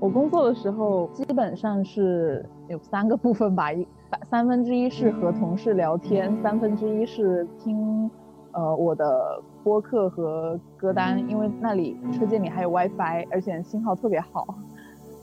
[0.00, 3.86] 我工作的时候基本上是有三个部分吧，一
[4.24, 8.10] 三分之一是和同事聊天，三分之一是听
[8.50, 14.46] 呃我的播客和歌单，因为那里车间里还有 WiFi，而且信号特别好。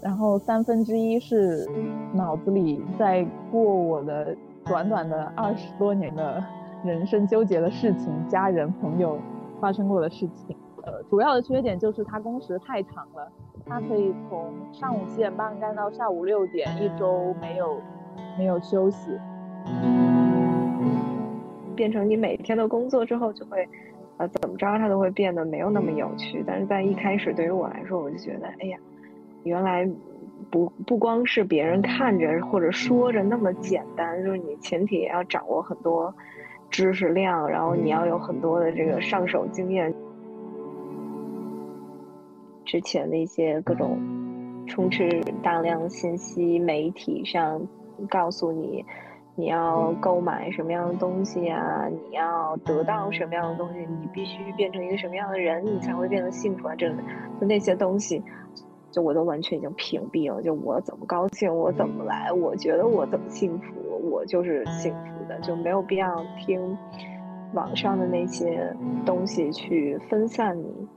[0.01, 1.67] 然后三分之一是
[2.13, 6.41] 脑子里在过我的短短的二十多年的
[6.85, 9.19] 人生纠结的事情，家人朋友
[9.59, 10.55] 发生过的事情。
[10.83, 13.29] 呃，主要的缺点就是它工时太长了，
[13.69, 17.79] 他可以从上午七点半干到下午六点，一周没有
[18.37, 19.11] 没有休息，
[21.75, 23.67] 变成你每天的工作之后，就会
[24.17, 26.43] 呃怎么着它都会变得没有那么有趣。
[26.45, 28.77] 但是在一开始对于我来说，我就觉得，哎呀。
[29.43, 29.89] 原来
[30.51, 36.13] 不不光是别人看着或者说着那么简单，就是你前提也要掌握很多
[36.69, 39.93] 知识量，然后你要有很多的这个上手经验。
[42.69, 43.97] 之前的一些各种
[44.67, 47.59] 充斥大量信息，媒体上
[48.07, 48.85] 告诉你
[49.33, 56.95] 你要购买什么样的东西啊，你要得到什么样的东西，你必须变成一个什么样的人，你才会变得幸福啊，这就
[57.41, 58.21] 那些东西。
[58.91, 63.73] 就我都完全已经屏蔽了，就我怎么高兴我怎么来，我觉得我怎么幸福
[64.11, 66.77] 我就是幸福的，就没有必要听
[67.55, 68.71] 网上的那些
[69.07, 70.87] 东西去分散你。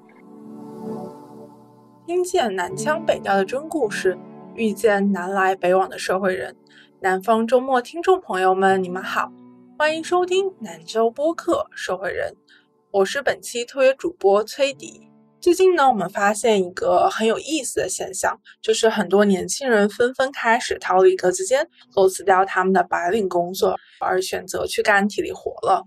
[2.04, 4.18] 听见南腔北调的真故事，
[4.56, 6.56] 遇见南来北往的社会人。
[7.00, 9.30] 南方周末听众朋友们，你们好，
[9.78, 12.32] 欢迎收听南州播客《社会人》，
[12.90, 15.08] 我是本期特约主播崔迪。
[15.40, 21.68] 最近呢，我们发现一个很有意思的现象，就是很多年轻人纷纷开始逃离格子间，
[22.10, 25.84] 辞掉他们的白领工作，而选择去干体力活了。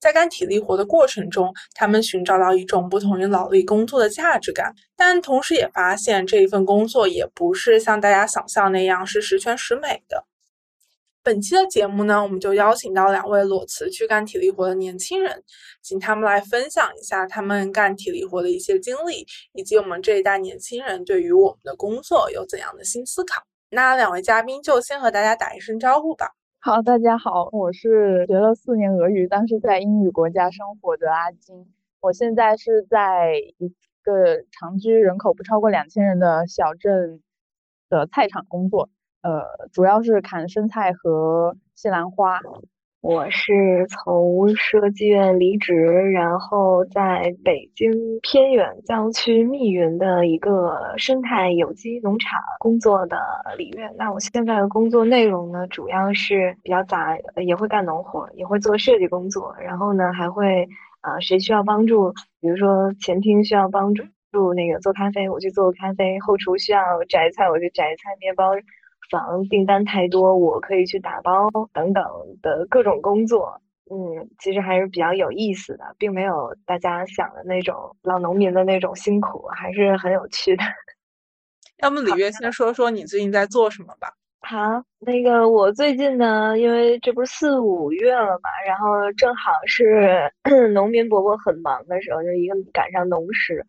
[0.00, 10.24] 在干体力活的过程中，他们寻找到一种不同于劳力工作的价值感，但同时也发现这一份工作也不是像大家想象那样是十全十美的。
[11.20, 15.42] 本期的节目呢，我们就邀请到两位裸辞去干体力活的年轻人，
[15.82, 23.42] 请他们来分享一下他们干体力活的一些经历，以及我们这一代年轻人对于我们的工作有怎样的新思考。
[23.68, 26.30] 那两位嘉宾就先和大家打一声招呼吧。
[26.60, 31.72] 好，大家好，我是学了四年俄语，但是在英语国家生活的阿金。
[32.00, 37.22] 我现在是在一个常居人口不超过两千人的小镇
[37.88, 38.90] 的菜场工作。
[39.22, 42.40] 呃，主要是砍生菜和西兰花。
[43.00, 45.72] 我是从设计院离职，
[46.10, 47.92] 然后在北京
[48.22, 53.16] 偏远郊区密云的一个生态有机农场工作的
[53.56, 53.88] 李月。
[53.96, 60.66] 那我现在的工作内容呢，主要是比较杂，也会干农活，也会做设计工作，然后呢还会
[61.00, 64.02] 啊，谁需要帮助，比如说前厅需要帮助
[64.54, 68.54] 那个做咖啡，我去做咖啡；后厨需要摘菜，我去摘菜，面包。
[69.10, 72.04] 房订单太多，我可以去打包等等
[72.42, 73.60] 的各种工作，
[73.90, 80.62] 嗯，其实还是比较有意思的，并没有大家想的那种老农民的那种辛苦，还是很有趣的。
[81.82, 84.12] 要么李月先说说你最近在做什么吧。
[84.40, 90.32] 好，那个我最近呢，因为这不是四五月了嘛，然后正好是
[90.72, 93.64] 农民伯伯很忙的时候，就一个赶上农时，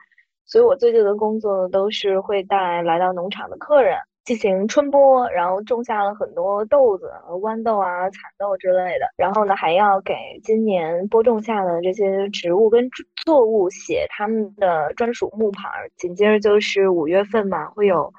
[0.45, 3.97] 所以我最近的工作都是会带来到农场的客人。
[4.29, 9.11] 进行春播，然后种下了很多豆子、豌豆啊、蚕豆之类的。
[9.17, 10.13] 然后呢，还要给
[10.43, 12.87] 今年播种下的这些植物跟
[13.25, 15.67] 作物写他们的专属木牌。
[15.97, 18.13] 紧接着就是五月份嘛，会有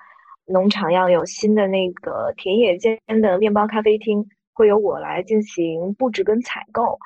[0.46, 6.98] 农场要有新的那个田野间的面包咖啡厅，会由我来进行布置跟采购。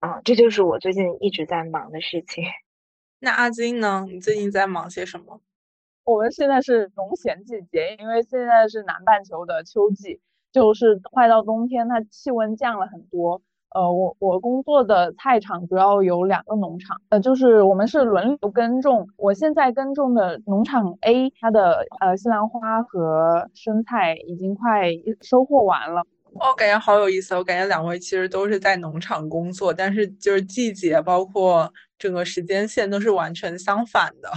[0.00, 2.44] 啊，这就是我最近一直在忙的事情。
[3.20, 4.04] 那阿金呢？
[4.06, 5.40] 你最近在忙些什么？
[6.04, 10.20] 我们现在是农闲季节，因为现在是南半球的秋季，
[10.52, 13.42] 就是快到冬天，它气温降了很多。
[13.72, 19.06] 呃，我我工作的菜场主要有两个农场，呃，就是我们是轮流耕种。
[19.16, 26.02] 我现在耕种的农场 A，它的呃西兰花和生菜已经快收获完了。
[26.32, 34.28] 我感觉好有意思，我感觉两位其实都是在农场工作，但是就是季节包括整个时间线都是完全相反的。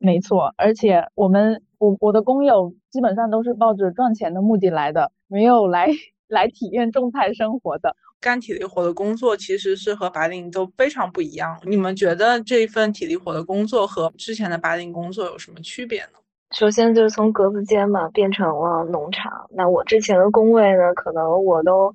[0.00, 5.88] 没错，而且我们我我的工友基本上都是抱着赚钱的目的来的，没有来
[6.26, 7.94] 来体验种菜生活的。
[8.20, 11.58] 干体力活的工作其实是和白领都非常不一样。
[11.64, 16.18] 你们觉得这份体力活的工作和之前的白领工作有什么区别呢？
[16.54, 19.46] 首先就是从格子间嘛变成了农场。
[19.50, 21.94] 那我之前的工位呢，可能我都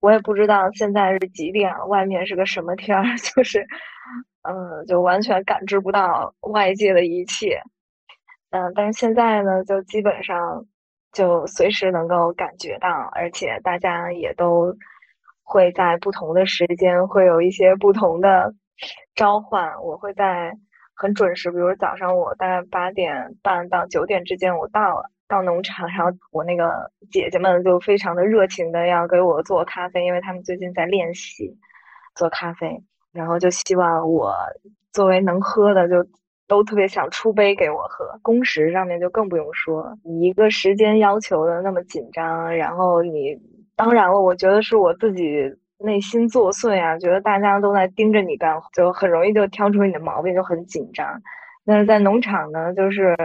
[0.00, 3.04] 我也不知道现在是几点，外面是个什么天儿，
[3.36, 3.66] 就是。
[4.44, 7.60] 嗯，就完全感知不到外界的一切。
[8.50, 10.64] 嗯，但是现在呢，就基本上
[11.12, 14.74] 就随时能够感觉到，而且大家也都
[15.42, 18.54] 会在不同的时间会有一些不同的
[19.14, 19.82] 召唤。
[19.82, 20.56] 我会在
[20.94, 25.10] 很准时，比如早上我大概八点半到九点之间我到了。
[25.26, 31.56] 到农场，然后我那个姐姐们就非常的热情的要给我做咖啡，因为他们最近在练习
[32.14, 34.34] 做咖啡，然后就希望我
[34.92, 36.06] 作为能喝的，就
[36.46, 38.18] 都特别想出杯给我喝。
[38.20, 43.38] 工时上面就更不用说，你一个时间要求的那么紧张，然后你
[43.76, 51.22] 当然了，我觉得是我自己内心作祟啊，觉得大家都在盯着你干，就很容易就挑出你的毛病，就很紧张。
[51.64, 53.16] 但是在农场呢，就是。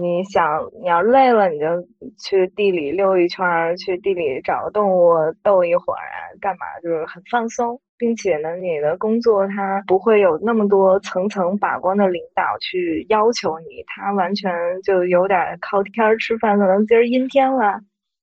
[0.00, 1.66] 你想，你要累了，你就
[2.22, 5.12] 去地里溜一圈，去地里找个动物
[5.42, 6.66] 逗一会儿啊，干嘛？
[6.80, 16.56] 就是很放松，并且呢，你的工作它不会有那么多层层把关的领导去要求你，它完全就有点靠天吃饭。
[16.58, 17.80] 可能今儿阴天了。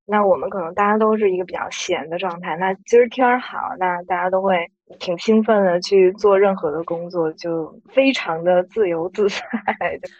[0.08, 2.56] 那我们可能大家都是一个比较闲的状态。
[2.56, 9.40] 那今儿天好，那大家都会挺兴奋的去做任何的工作，就非常的自由自在。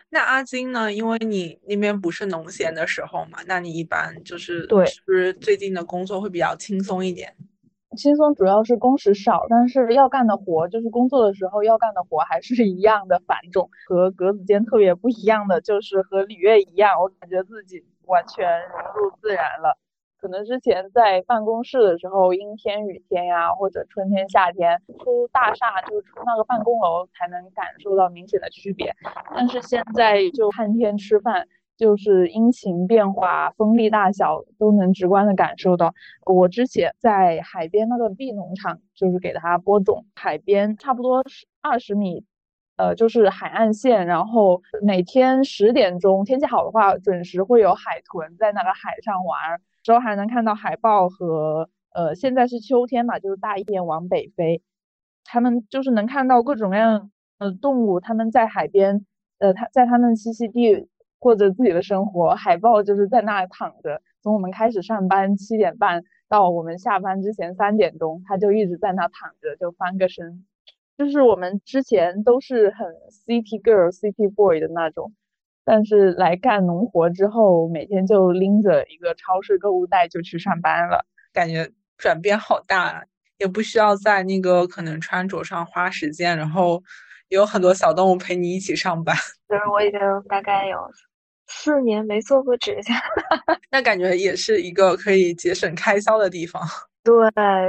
[0.10, 0.92] 那阿金呢？
[0.92, 7.36] 因为你那边不是农闲的时候嘛，那你一般就是对，是不是最近的工作会比较轻松一点？
[7.98, 13.70] 轻松主要是工时少，但是要干的活就是工作的时候要干的活还是一样的繁重。
[13.88, 17.84] 和格子间特别不一样的就是和李月一样，我感觉自己。
[18.08, 18.48] 完全
[18.94, 19.80] 融入自然了。
[20.26, 28.92] 可能之前在办公室的时候，阴天、雨天呀，或者春天、夏天，出大厦就是出那个办公楼才能感受到明显的区别。
[29.36, 35.94] 但是现在就看天吃饭，就是阴晴变化、风力大小都能直观的感受到。
[36.26, 42.26] 我之前在海边那个 B 农场，就是给它播种，海边差不多是二十米。
[42.78, 54.64] 呃，就是海岸线，然后每天十点钟天气好的话，准时会有海豚在那个海上玩，之后还能看到海豹和呃，现在是秋天嘛，就是大雁往北飞，
[55.24, 59.06] 他们就是能看到各种各样的动物，他们在海边，
[59.38, 60.90] 呃，他在他们栖息地
[61.20, 70.44] 过着自己的生活，海豹就是在那躺着，从我们开始上班七点半到我们下班之前三点钟，它就一直在那躺着，就翻个身。
[70.98, 75.14] 就是我们之前都是很 city girl、city boy 的那种，
[75.66, 81.04] 但是来干农活之后，每天就拎着一个超市购物袋就去上班了，
[81.34, 83.04] 感觉转变好大，
[83.40, 86.82] 也不需要在那个可能穿着上花时间，然后
[87.30, 89.16] 有很多小动物陪你一起上班。
[89.50, 90.78] 就是我已经大概有
[91.48, 92.94] 四年没做过指甲，
[93.72, 96.62] 那感觉也是一个可以节省开销的地方。
[97.06, 97.14] 对，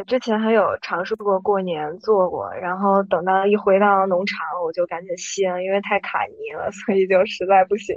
[0.07, 7.95] 之前还有尝试过过年做过，然后等到一回到农场，我就赶紧歇，因为太卡泥了，所以就实在不行，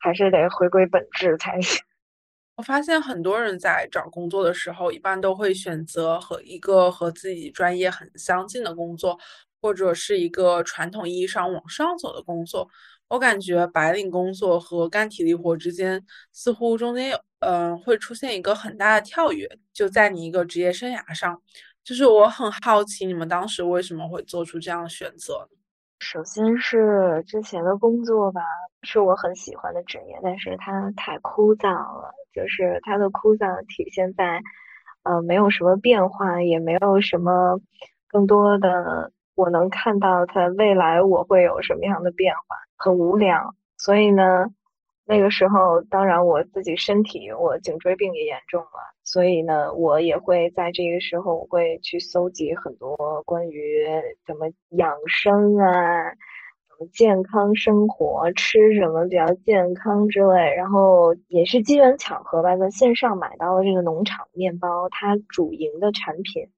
[0.00, 1.80] 还是得回归本质才行。
[2.58, 9.16] 我发现很多人在找工作的时候，一般都会选择和一个和自己专业很相近的工作，
[9.60, 12.68] 或者是一个传统意义上往上走的工作。
[13.08, 21.40] 我感觉白领工作和干体力活之间，似乎中间有，嗯，会出现一个很大的跳跃，就在你一个职业生涯上。
[21.84, 25.48] 就是我很好奇，你们当时为什么会做出这样的选择？
[25.98, 28.40] 首先是之前的工作吧，
[28.82, 32.14] 是我很喜欢的职业，但是它太枯燥了。
[32.32, 34.40] 就是它的枯燥体现在，
[35.02, 37.60] 呃，没有什么变化，也没有什么
[38.08, 42.56] 更多的，我能看到它未来我会有什么样的变化。
[42.76, 44.46] 很无聊，所以呢，
[45.04, 53.84] 那个时候当然我自己身体我颈椎病也严重了，所以呢，我也会在这个时候我会去搜集很多关于
[54.26, 56.10] 怎么养生啊，
[56.68, 66.48] 怎么健康生活，吃什么比较健康之类，然后也是机缘巧合吧，在线上买到了这个农场面包，它主营的产品。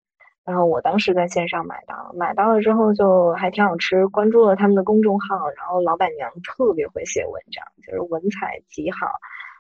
[0.45, 9.09] 然后我当时在线上买到，买到了之后就还挺好吃，关注了他们的公众号，然后老板娘特别会写文章，就是文采极好，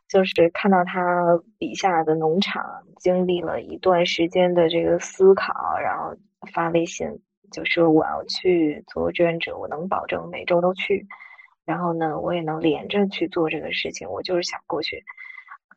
[0.08, 2.62] 就是看到他笔下的农场
[2.98, 6.14] 经历了一段时间的这个思考，然后
[6.52, 7.08] 发微信
[7.50, 11.06] 就说我要去做志愿者，我能保证每周都去，
[11.64, 15.02] 然后呢我也能连着去做这个事情，我就是想过去。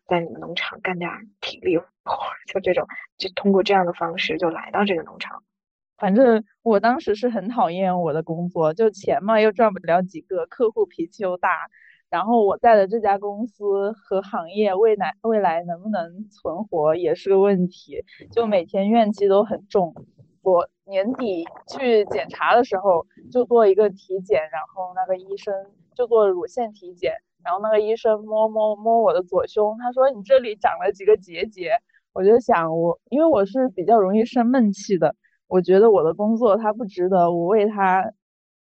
[0.07, 1.11] 在你们农场干点
[1.41, 1.85] 体力活，
[2.47, 2.87] 就这种，
[3.17, 5.43] 就通过这样的方式就来到这个农场。
[5.97, 11.67] 反正我当时是很讨厌我的工作，就钱嘛又赚不了几个，客户脾气又大，
[12.09, 19.93] 然后我在的这家公司和行业未来未来能不能存活也是个问题，就每天怨气都很重。
[20.43, 25.53] 我年底去检查的时候，就做一个体检，然后那个医生
[25.95, 27.15] 就做乳腺体检。
[27.43, 31.71] 然后那个医生摸摸摸我的左胸，他说你这里长了几个结节。
[32.13, 35.15] 我就想我，因为我是比较容易生闷气的，
[35.45, 38.11] 我觉得我的工作他不值得我为他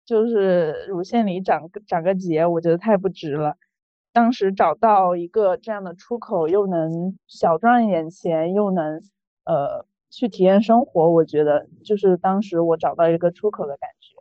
[0.06, 3.56] 就是乳腺里长长个结，我觉得太不值了。
[4.12, 9.02] 当时找到一个这样的出口，又能小赚一点钱，又能
[9.46, 14.17] 呃去体验生活，我觉得就是当时我找到一个出口的感觉。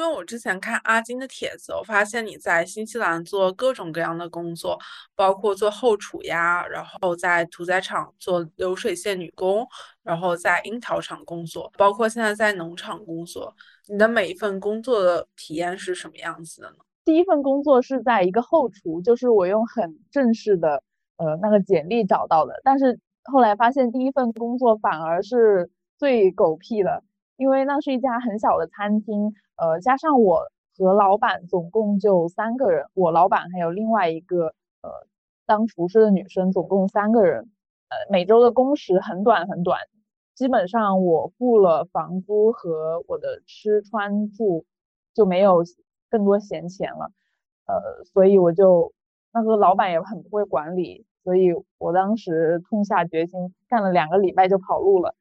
[0.00, 4.78] 因为我之前看阿金的帖子，我发现你在新西兰做各种各样的工作，
[5.14, 9.68] 包括做后厨呀，然后在屠宰场做流水线女工，
[10.02, 13.54] 然后在樱桃厂工作，包括现在在农场工作。
[13.88, 16.76] 你的每一份工作的体验是什么样子的呢？
[17.04, 20.82] 第一份工作是在一个后厨，就是我用很正式的
[21.18, 22.58] 呃那个简历找到的。
[22.64, 27.02] 但是后来发现第一份工作反而是最狗屁的，
[27.40, 30.42] 因为那是一家很小的餐厅，呃，加上我
[30.76, 34.48] 和老板总共就三个人，我老板还有另外一个
[34.82, 34.90] 呃
[35.46, 37.50] 当厨师的女生，总共三个人。
[37.88, 39.80] 呃，每周的工时很短很短，
[40.34, 44.66] 基本上我付了房租和我的吃穿住
[45.14, 45.64] 就没有。
[46.12, 47.12] 更多闲钱了，
[47.66, 48.92] 呃，所以我就
[49.32, 55.14] 那个老板也很不会管理，所以我当时痛下决心，干了两个礼拜就跑路了。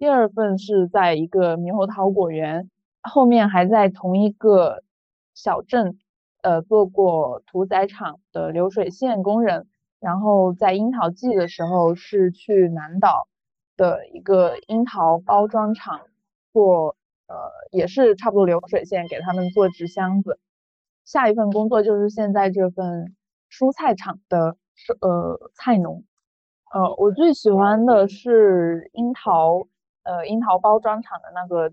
[0.00, 2.70] 第二份是在一个猕猴桃果园，
[3.02, 4.82] 后面还在同一个
[5.34, 5.98] 小镇，
[6.40, 9.66] 呃，做过屠宰场的流水线工人，
[10.00, 13.28] 然后在樱桃季的时候是去南岛
[13.76, 16.00] 的一个樱桃包装厂
[16.54, 16.96] 做。
[17.26, 17.36] 呃，
[17.70, 20.40] 也是差不多流水线给他们做纸箱子。
[21.04, 23.14] 下一份工作就是现在这份
[23.48, 24.56] 蔬菜厂的
[25.00, 26.02] 呃菜农。
[26.72, 29.68] 呃，我最喜欢的是樱桃
[30.02, 31.68] 呃樱桃包装厂的那个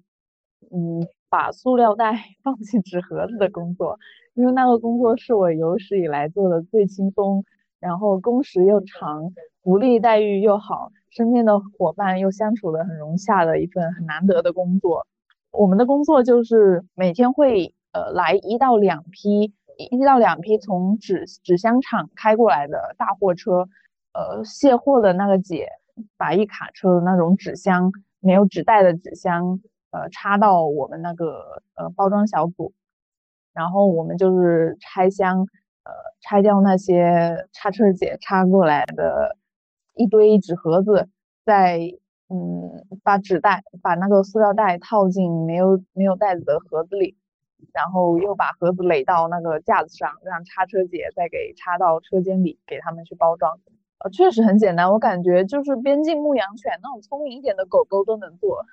[0.72, 4.00] 嗯把塑料袋 放进纸盒子的工作，
[4.34, 7.44] 因为那个工作是我有史以来做的最轻松，
[7.80, 15.06] 然后工时又长，福利待遇又好，身边的伙伴又相处的很融洽的一份很难得的工作。
[15.52, 23.68] 我们的工作就是每天会呃来一到两批一到两批从纸纸箱厂开过来的大货车，
[24.14, 25.68] 呃卸货的那个姐
[26.16, 27.92] 把一卡车的那种纸箱
[28.28, 32.74] 没有纸袋的纸箱呃插到我们那个呃包装小组，
[33.54, 35.40] 然后我们就是拆箱
[35.84, 39.38] 呃拆掉那些叉车姐插过来的
[39.94, 41.08] 一堆纸盒子，
[41.46, 41.80] 再。
[42.30, 47.16] 嗯，把纸袋把那个塑料袋套进没有没有袋子的盒子里，
[47.72, 53.58] 然后又把盒子垒到那个架子上，让叉车姐再给插到车间里，给他们去包装。
[54.00, 58.66] 呃，确实很简单，我感觉就是边境牧羊犬那种聪明一点的狗狗都能做。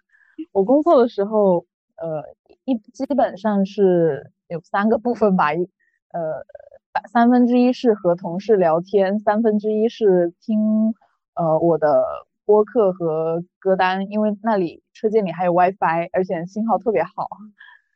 [0.52, 1.66] 我工作的时候，
[1.96, 2.22] 呃，
[2.64, 5.68] 一基本上是有三个部分吧，一
[6.12, 6.44] 呃，
[7.08, 10.94] 三分之一是和同事聊天，三分之一是听
[11.34, 12.04] 呃我的。
[12.46, 17.26] 播客和歌单，因为那里车间里还有 WiFi，而且信号特别好。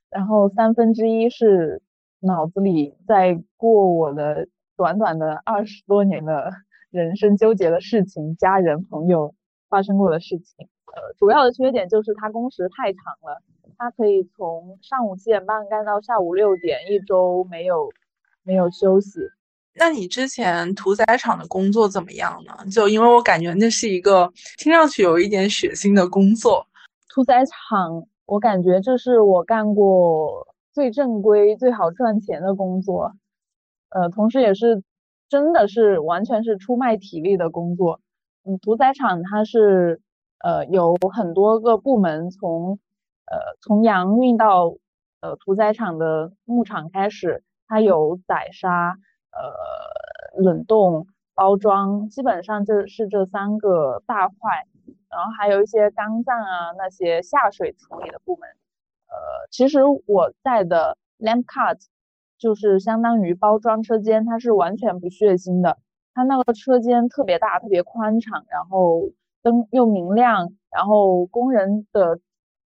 [0.09, 1.83] 然后三分之一是
[2.21, 6.51] 脑子里在过我的短短的二十多年的
[6.91, 9.35] 人生纠结的事情，家人朋友
[9.69, 10.69] 发生过的事情。
[10.87, 13.43] 呃，主要的缺点就是它工时太长了，
[13.77, 17.91] 它可以从上午七点半干到下午六点，一周没有
[18.43, 19.21] 没有休息。
[19.75, 22.53] 那你之前屠宰场的工作怎么样呢？
[22.73, 26.67] 就因为我感觉那是一个听上去有一点血腥的工作。
[27.11, 33.13] 屠宰场，我感觉这是我干过最正规、最好赚钱的工作。
[33.91, 34.83] 呃，同时也是
[35.29, 38.01] 真的是完全是出卖体力的工作。
[38.45, 40.01] 嗯，屠宰场它是
[40.39, 42.79] 呃有很多个部门，从
[43.27, 44.75] 呃从羊运到
[45.21, 48.97] 呃屠宰场的牧场开始，它有宰杀。
[49.31, 54.67] 呃，冷冻包装基本上就是这三个大块，
[55.11, 58.49] 然后还有一些肝脏啊那些下水处理的部门。
[58.49, 61.79] 呃，其实我在的 Lamb Cut
[62.39, 65.79] 就是相当于包装车间，它是完全不血腥的。
[66.15, 69.11] 它那个车间特别大，特别宽敞，然后
[69.43, 72.19] 灯又明亮，然后工人的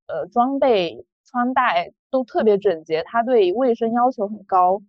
[0.07, 4.81] 呃装备穿戴都特别整洁，它对卫生要求很高。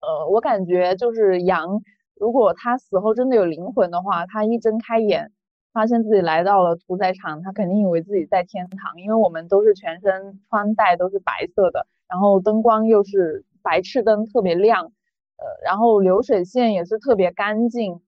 [0.00, 1.82] 呃，我感觉就是羊，
[2.14, 5.30] 如果它死后真的有灵魂的话，它一睁开眼，
[5.72, 18.00] 发现自己来到了屠宰场，它肯定以为自己在天堂，因为我们都是全身穿戴都是白色的，然后灯光又是白炽灯，特别亮，呃，然后流水线也是特别干净，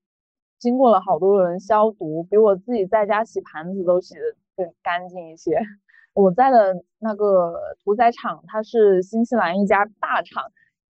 [0.59, 4.21] 经过了好多人消毒，比我自己在家洗盘子都洗的
[4.56, 5.59] 更干净一些。
[6.14, 10.52] 我在的那个屠宰场，它是新西兰一家大厂。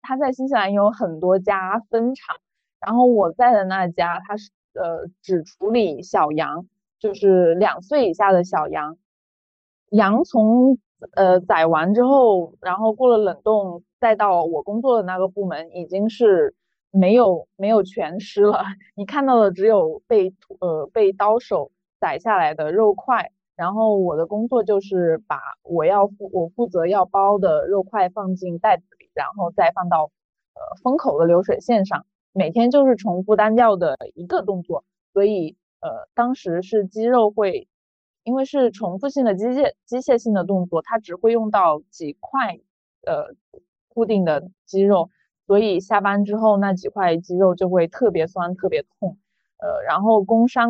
[0.07, 2.35] 他在新西兰有很多家分厂，
[2.79, 6.67] 然后我在的那家，他是呃只处理小羊，
[6.99, 8.97] 就是两岁以下的小羊，
[9.89, 10.77] 羊从
[11.15, 16.55] 呃宰完之后，然后过了冷冻，再到我工作的那个部门，已经是
[16.91, 18.63] 没有没有全尸了，
[18.95, 23.31] 你看到的只有被呃被刀手宰下来的肉块。
[23.57, 30.11] 然后我的工作就是把我要负我负责要包的肉块放进袋子里，然后再放到
[30.55, 32.05] 呃封口的流水线上。
[32.33, 34.83] 每天就是重复单调的一个动作，
[35.13, 37.69] 所以呃当时是肌肉会，
[38.25, 42.59] 因为是重复性的机械机械性的动作，它只会用到几块
[43.05, 43.33] 呃
[43.95, 45.09] 固定的肌肉，
[45.47, 49.17] 所以下班之后那几块肌肉就会特别酸特别痛。
[49.57, 50.69] 呃然后工伤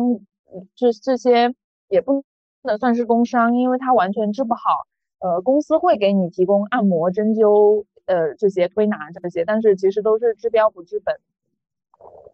[0.74, 1.54] 这这些
[1.88, 2.24] 也不。
[2.68, 4.88] 能算是工伤，因为它完全治不好。
[5.20, 11.14] 呃，公司会给你提供按摩、针灸，呃，这些推拿这些，但是其实都是治标不治本。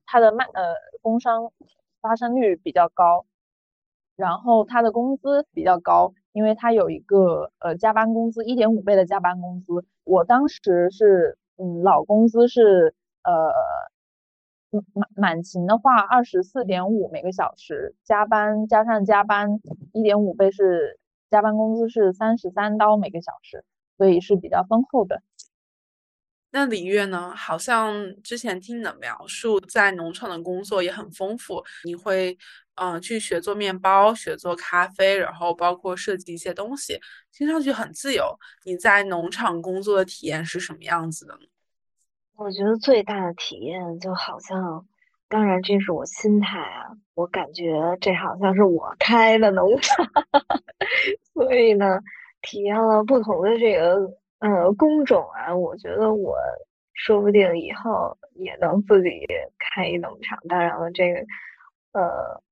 [0.07, 0.73] 它的慢呃
[1.03, 1.53] 工伤
[2.01, 3.27] 发生率比较高，
[4.17, 9.87] 然后它的工资比较高，因为它有一个呃加班工资一点五倍的加班工资。
[10.05, 13.53] 我当时是嗯老工资是呃。
[14.95, 19.61] 满满勤的话，二十四点五每个小时，加班加上加班
[19.93, 20.99] 一点五倍是
[21.31, 23.67] 加班工资是三十三刀每个小时，
[23.99, 25.21] 所以是比较丰厚的。
[26.53, 27.35] 那李月呢？
[27.37, 32.39] 好像之前听你的描述，在农场的工作也很丰富，你会
[32.77, 36.99] 嗯去学做面包，学做咖啡，然后包括设计一些东西，
[37.33, 38.39] 听上去很自由。
[38.65, 41.41] 你在农场工作的体验是什么样子的呢？
[42.37, 44.87] 我觉得最大的体验就好像，
[45.29, 50.07] 当然这是我心态啊，我感觉这好像是我开的农场，
[51.35, 52.01] 所以呢，
[52.41, 53.97] 体验了不同的这个
[54.41, 56.37] 呃工种啊，我觉得我
[56.95, 59.27] 说不定以后也能自己
[59.59, 60.39] 开一农场。
[60.49, 61.21] 当然了，这个
[61.93, 62.43] 呃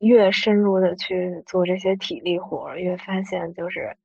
[0.00, 3.96] 越深入的去做这些体力活，越发现就是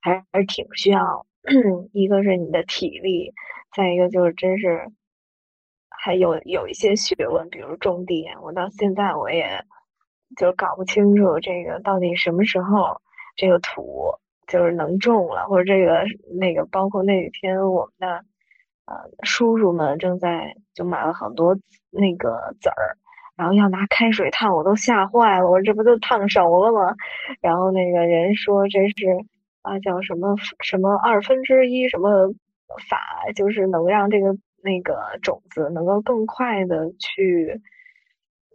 [0.00, 1.26] 还是挺需要，
[1.92, 3.32] 一个是你的体力。
[3.76, 4.90] 再一个就是真是，
[5.90, 9.64] 还有有一些学问，比如种地，我到现在我也
[10.36, 13.00] 就搞不清楚这个到底什么时候
[13.36, 14.12] 这个土
[14.48, 16.04] 就是能种了，或者这个
[16.38, 18.24] 那个，包括那几天我们的
[18.86, 21.56] 呃叔叔们正在就买了很多
[21.90, 22.96] 那个籽儿，
[23.40, 26.94] 然后要拿开水烫，我都吓坏了，我这不就烫熟了吗？
[27.40, 28.94] 然后那个人说这是
[29.62, 32.34] 啊叫什么什么二分之一什么。
[32.88, 33.00] 法
[33.34, 37.60] 就是能让这个那个种子能够更快的去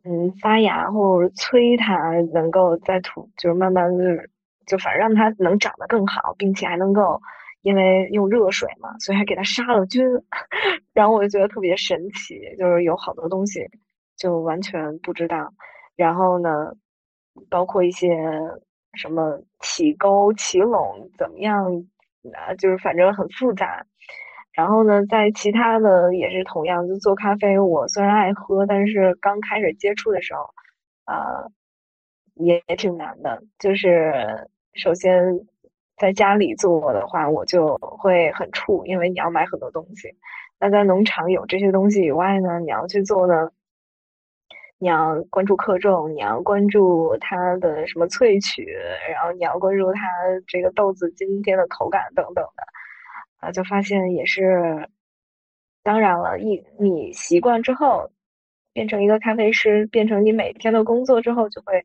[0.06, 4.30] 嗯发芽，或者催它能够在土就是慢慢的
[4.66, 7.20] 就反正让它能长得更好，并且还能够
[7.62, 10.06] 因为用热水嘛，所以还给它杀了菌。
[10.96, 13.68] 然后我就觉得特别神奇，就是有好多东西
[14.18, 15.54] 就完全不知道。
[15.96, 16.74] 然后呢，
[17.50, 18.10] 包括一些
[18.94, 21.66] 什么起沟、起垄怎么样
[22.34, 23.86] 啊，就是反正很复杂。
[24.54, 27.60] 然后呢，在其他的也是同样，就做咖啡。
[27.60, 30.50] 我虽然爱喝，但是刚开始接触的时候，
[31.04, 31.46] 啊，
[32.36, 33.44] 也也挺难的。
[33.60, 35.42] 就是首先
[35.98, 40.16] 在家里做的话，我就会很怵，因为你要买很多东西。
[40.58, 43.52] 那在农场有这些东西以外呢，你要去做呢，
[44.86, 48.64] 你要关注克重，你要关注它的什么萃取，
[49.12, 50.00] 然后你要关注它
[50.46, 52.64] 这个豆子今天的口感等等的。
[53.38, 54.88] 啊，就发现也是，
[55.82, 58.12] 当然了，一你习惯之后，
[58.74, 61.84] 变成一个咖啡师，变成你每天的工作之后，就会，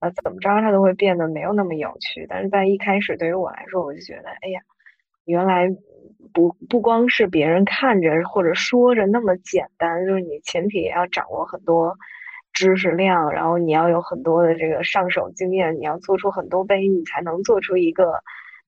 [0.00, 2.26] 呃，怎么着它都会变得没有那么有趣。
[2.28, 4.60] 但是在一开始，对于我来说，我就觉得，哎呀，
[5.24, 5.70] 原来
[6.34, 11.96] 不不光是别人看着或者说着那么简单，就是你前提也要掌握很多
[12.52, 18.22] 知识量，然后你要有很多的这个上手经验，你要做出很多杯，你才能做出一个。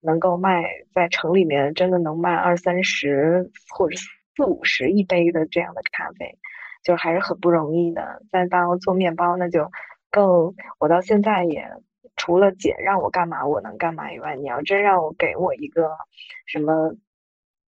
[0.06, 6.36] 能够卖在城里面，真的能卖二三十或者四五十一杯的这样的咖啡，
[6.82, 8.20] 就还是很不容易的。
[8.30, 9.70] 再到做面包，那就
[10.10, 11.70] 更，我到现在也
[12.16, 15.88] 除了姐让我干嘛我能干嘛以外，你要真让我给我一个
[16.44, 16.94] 什么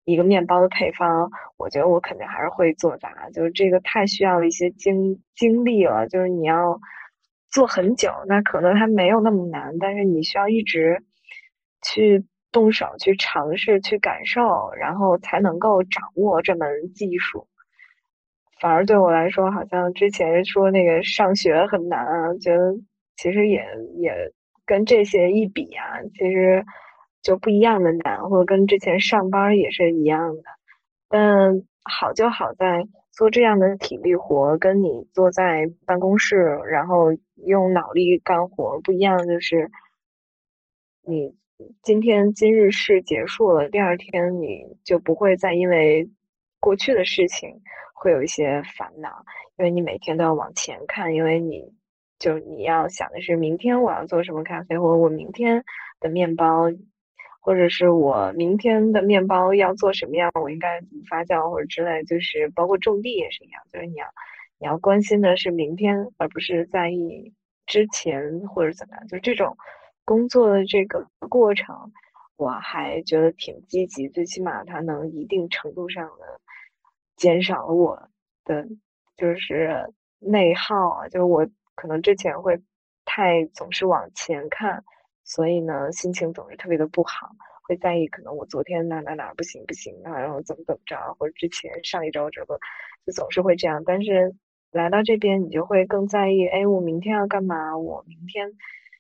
[0.05, 3.31] 一个面包的配方，我觉得我肯定还是会做砸。
[3.31, 6.81] 就是这个太需要一些精精力了，就是你要
[7.51, 11.03] 做很久，那可能它没有那么难，但是你需要一直。
[11.87, 17.47] 去动手去尝试去感受，然后才能够掌握这门技术。
[18.59, 22.75] 反而对我来说，好像之前说那个上学很难啊，觉得
[23.19, 23.67] 其实也
[23.99, 24.33] 也
[24.65, 26.65] 跟这些一比啊，其实
[27.25, 30.43] 就不一样的难，或者跟之前上班也是一样的。
[31.09, 39.71] 但好就好在做这样的体力活，跟你坐在办公室然后用脑力干活不一样，就是
[41.03, 41.35] 你
[41.83, 46.11] 今天今日事结束了，第二天你就不会再因为
[46.61, 47.63] 过去的事情
[47.95, 49.25] 会有一些烦恼，
[49.57, 51.73] 因为你每天都要往前看，因为你
[52.19, 55.65] 就你要想的是明天我要做什么咖啡，或者我明天
[56.01, 56.71] 的面包。
[57.45, 64.07] 或者是我明天的面包要做什么样，我应该怎么发酵或者之类，就是包括种地也是一样，就是你要
[64.59, 67.35] 你要关心的是明天，而不是在意
[67.67, 69.07] 之前或者怎么样。
[69.09, 69.59] 就这种
[70.07, 71.93] 工作的这个过程，
[72.37, 76.41] 我还觉得挺积极，最起码它能一定程度上的
[77.15, 78.09] 减少了我
[78.47, 78.67] 的
[79.19, 82.59] 就是内耗啊，就是我可能之前会
[83.05, 84.83] 太总是往前看。
[85.25, 87.31] 所以呢，心情总是特别的不好，
[87.63, 92.59] 会在意可能我昨天哪哪哪不行不行啊，然后怎么怎么着，或者之前上一周这个，
[93.07, 93.83] 就总是会这样。
[93.85, 94.35] 但是
[94.71, 97.77] 来到这边，你就会更在意，哎，我明天要干嘛？
[97.79, 98.53] 我明天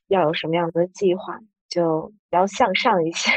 [0.08, 1.40] 要有什么样的计划？
[1.68, 3.30] 就要向上一些。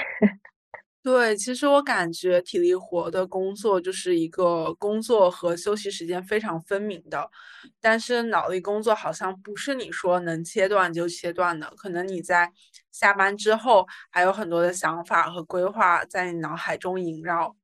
[1.08, 7.32] 对，其实我感觉体力活的工作就是一个工作和休息时间非常分明的，
[7.80, 12.52] 但是脑力工作好像不是你说能切断就切断的，可能你在
[12.92, 17.56] 下班之后还有很多的想法和规划在你脑海中萦绕，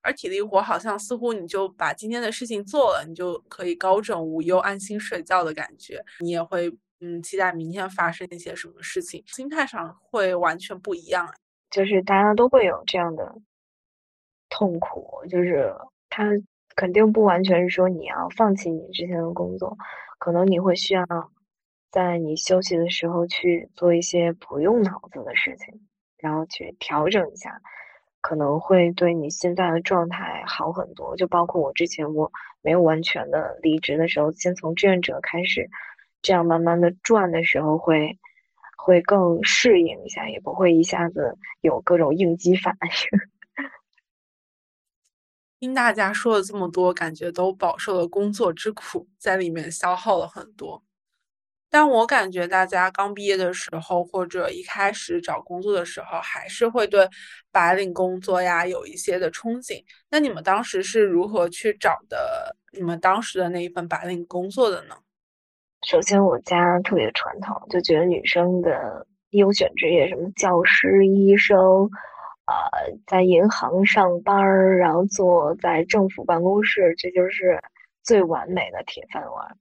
[0.00, 11.28] 而体力活好像似乎你就把今天的事情做了，你就可以高枕无忧、安心睡觉的感觉，你也会嗯期待明天发生一些什么事情，心态上会完全不一样。
[11.74, 13.34] 就是大家都会有这样的
[14.48, 15.74] 痛苦，就是
[16.08, 16.30] 他
[16.76, 19.76] 肯定不完全是说你要放弃你之前的工作，
[20.20, 21.04] 可能你会需要
[21.90, 25.80] 在你休息的时候去做一些不用脑子的事情，
[26.16, 27.60] 然后去调整一下，
[28.20, 31.16] 可能会对你现在的状态好很多。
[31.16, 32.30] 就包括我之前我
[32.62, 35.68] 没有完全的离职的时候，先从志愿者开始，
[36.22, 38.16] 这样慢慢的转的时候会。
[38.84, 43.18] 会更适应一下，也不会一下子有各种应激反应。
[45.58, 50.84] 听大家说了这么多，感觉都饱受了工作之苦，在里面消耗了很多。
[51.70, 57.08] 但我感觉大家刚毕业的时候，或者一开始找工作的时候，还是会对
[57.50, 59.82] 白领工作呀有一些的憧憬。
[60.10, 64.94] 那你们当时是如何去找的你们当时的那一份白领工作的呢？
[65.86, 71.58] 首先，我家特别传统，就觉得女生的优选职业，什么教师、医生，
[72.46, 77.60] 呃，在银行上班儿，然后坐在政府办公室，这就是
[78.02, 79.56] 最完美的铁饭碗。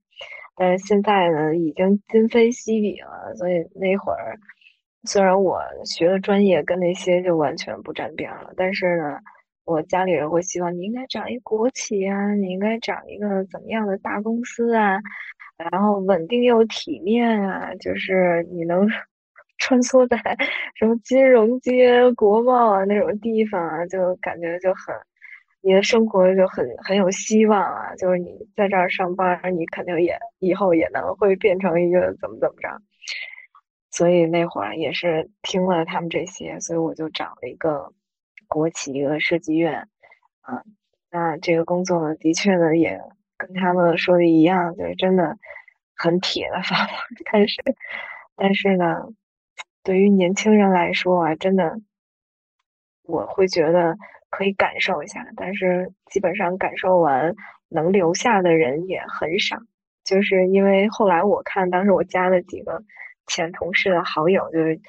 [0.56, 3.36] 但是现在呢，已经今非昔比了。
[3.36, 4.38] 所以那会儿，
[5.04, 9.20] 虽然我学的专业跟那些就完全不沾边了，但是呢，
[9.66, 15.02] 我家里人会希望你应该找一国企啊，你应该找一个怎么样的大公司啊。
[15.72, 18.88] 然后稳定又体面啊，就是你能
[19.60, 20.18] 穿梭在
[20.76, 24.96] 什么金融街、国贸啊那种地方啊，就感觉就很，
[25.62, 27.96] 你的生活就很很有希望啊。
[27.96, 32.70] 就是你在这儿上班，你肯定也以后也能会变成一个怎么怎么着。
[33.92, 37.94] 所以那会儿也是听了他们这些，所以我就找了一个
[38.48, 39.88] 国企一个设计院
[40.42, 40.64] 啊。
[41.12, 43.00] 那这个工作呢，的确呢也。
[43.48, 45.38] 跟他们说的一样，就是真的
[45.96, 46.94] 很铁的 方法。
[47.32, 47.62] 但是，
[48.36, 49.08] 但是呢，
[49.84, 51.80] 对于年轻人来说啊，真的，
[53.04, 53.98] 我会觉得
[54.30, 55.26] 可以感受一下。
[55.36, 57.36] 但是基本上感受完，
[57.70, 59.58] 能留下的人也很少。
[60.04, 62.84] 就是因为后来我看，当时我加了几个
[63.26, 64.80] 前同事的好友，就是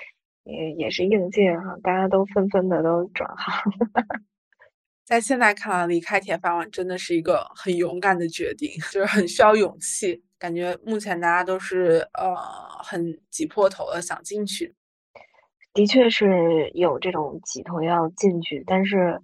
[0.42, 3.72] 也也是应届哈，大家都纷纷的都转行。
[5.04, 10.22] 在现在看来，离开铁饭碗真的是一个很勇敢的决定， 就是很需要勇气。
[10.38, 12.34] 感觉目前大家都是呃
[12.82, 14.74] 很挤破头的想进去，
[15.74, 19.20] 的确是有这种挤头要进去，但是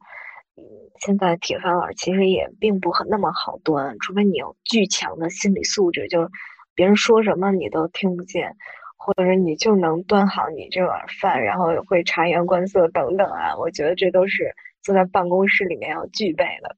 [0.57, 0.63] 嗯，
[0.99, 6.31] 现在铁饭碗其实也并不很那么好端，除非你有巨强的心理素质，就
[6.75, 8.55] 别人说什么你都听不见，
[8.99, 14.55] 或者你就能端好你这碗饭，然后会察言观色等等啊，我觉得这都是。
[14.83, 16.77] 坐在办公室里面要具备的，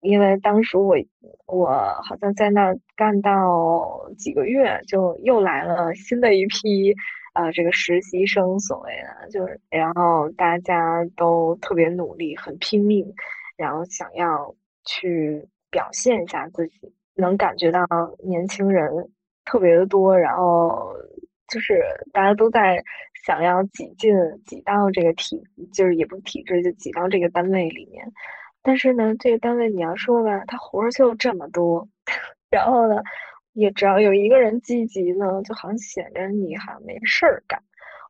[0.00, 0.96] 因为当时我
[1.46, 1.66] 我
[2.02, 6.94] 好像在那干到几个月，就又来了新的一批
[7.34, 13.14] 呃，这个实习生，所谓的就是，然后大家都特别努力，很拼命，
[13.56, 17.84] 然后想要去表现一下自己，能感觉到
[18.22, 19.10] 年轻人
[19.44, 20.94] 特别的多，然后。
[21.48, 21.80] 就是
[22.12, 22.82] 大家都在
[23.24, 28.12] 想要挤进挤到这个体，就是也不是体制，就挤到这个单位里面。
[28.62, 31.88] 但是呢，这个单位你要说吧，他活儿就这么多，
[32.50, 33.00] 然后呢，
[33.52, 37.62] 也只要有一个人积极呢，就好像显得你好像没事儿干，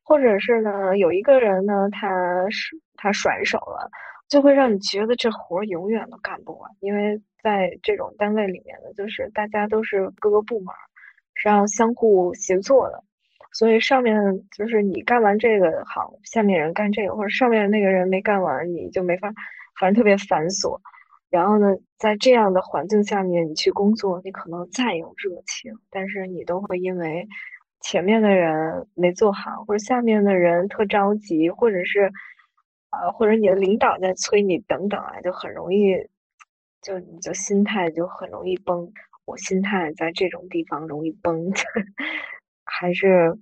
[0.02, 3.90] 或者是呢，有一个人呢，他是他甩手了，
[4.28, 10.74] 就会让你觉得这活儿永远都干不完，因为在这种单位里面呢，就是大家都是各个部门
[11.34, 13.04] 是要相互协作的。
[13.58, 14.14] 所以上面
[14.54, 19.32] 就是你干完这个好，下面人干这个，或者上面那个人没干完，你就没法，
[19.80, 20.78] 反正特别繁琐。
[21.30, 27.26] 然后呢，在这样的环境下面，你去工作，你可能再有热情，但是你都会因为
[27.80, 32.12] 前面的人没做好，或者下面的人特着急，或者是
[32.90, 35.94] 啊，或者你的领导在催你等等啊，就很容易，
[36.82, 38.92] 就你就心态就很容易崩。
[39.24, 41.50] 我心态在这种地方容易崩，
[42.66, 43.38] 还是。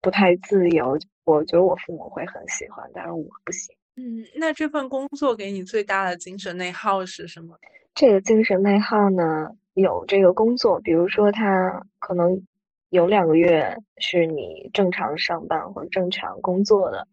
[0.00, 3.74] 不太自由，我觉得我父母会很喜欢，但是我不行。
[3.96, 7.56] 嗯，那这份工作给你最大的精神内耗是什么？
[7.94, 12.46] 这个精神内耗呢，有这个工作，比如说他可能
[12.90, 17.08] 有两个月是你正常上班或者正常工作的，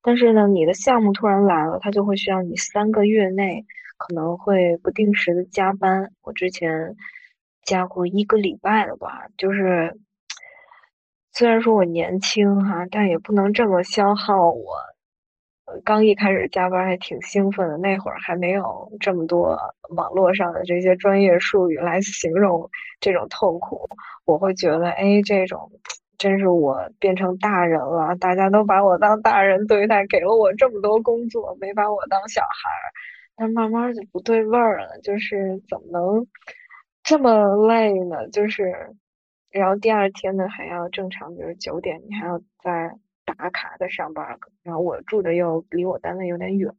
[0.00, 6.12] 但是呢，你的项目突然来了，他就会需要你三个月内可能会不定时的加班。
[6.22, 6.94] 我之前
[7.64, 9.98] 加过一个礼拜了吧，就是。
[11.38, 14.64] 虽然说我年轻哈，但也不能这么消耗我。
[15.84, 19.56] 刚一开始加班还挺兴奋的，那会儿还没有这么多
[19.90, 23.88] 网络上的这些专业术语来形容这种痛苦。
[24.24, 25.70] 我会觉得，哎，这种
[26.16, 32.82] 真是我变成大人了，大家都把我当大人对待，给了我这么多工作，没把我当小孩儿。
[33.36, 36.26] 但慢慢就不对味儿了，就是怎么能
[37.04, 38.26] 这么累呢？
[38.32, 38.96] 就是。
[39.50, 44.38] 然后第二天呢，还要正常，比如九点，你还要再打卡再上班。
[44.62, 46.72] 然后我住的又离我单位有点远，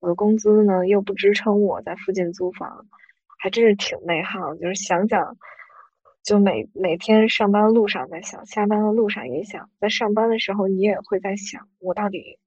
[0.00, 2.86] 我的工资呢又不支撑我在附近租房，
[3.38, 4.54] 还真是挺内耗。
[4.56, 5.36] 就是想想，
[6.24, 12.38] 就每每天上班路上在想，下班的路上也想，在上班的时候你也会在想，我到底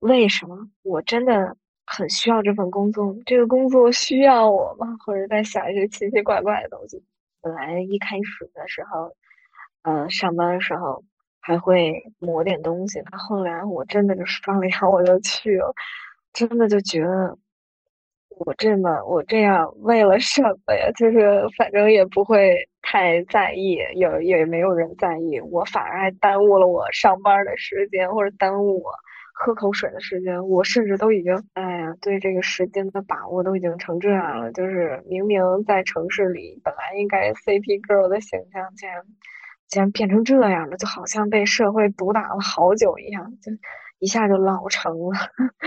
[0.00, 0.68] 为什么？
[0.82, 4.96] 我真的很需要这份工作，这个工作需要我吗？
[5.04, 7.02] 或者在想一些奇奇怪怪的东西。
[7.42, 9.12] 本来一开始的时候，
[9.82, 11.02] 嗯，上班的时候
[11.40, 15.74] 还会抹点东西，后来我真的就刷了牙我就去了，
[16.32, 17.36] 真的就觉得
[18.30, 20.90] 我这么我这样为了什么呀？
[20.96, 28.92] 就是反正也不会太在意，也也没有人在意，我反而还耽误了我上班的时间，或者耽误我。
[29.42, 34.52] 喝口水的时间，我甚至都已经，哎呀，对这个时间的把握都已经成这样了。
[34.52, 39.02] 就是明明在城市里本来应该 CP girl 的形象，竟然
[39.66, 43.50] 竟然变成这样了，就好像被社会毒打了好久一样，就
[43.98, 45.18] 一下就老成了。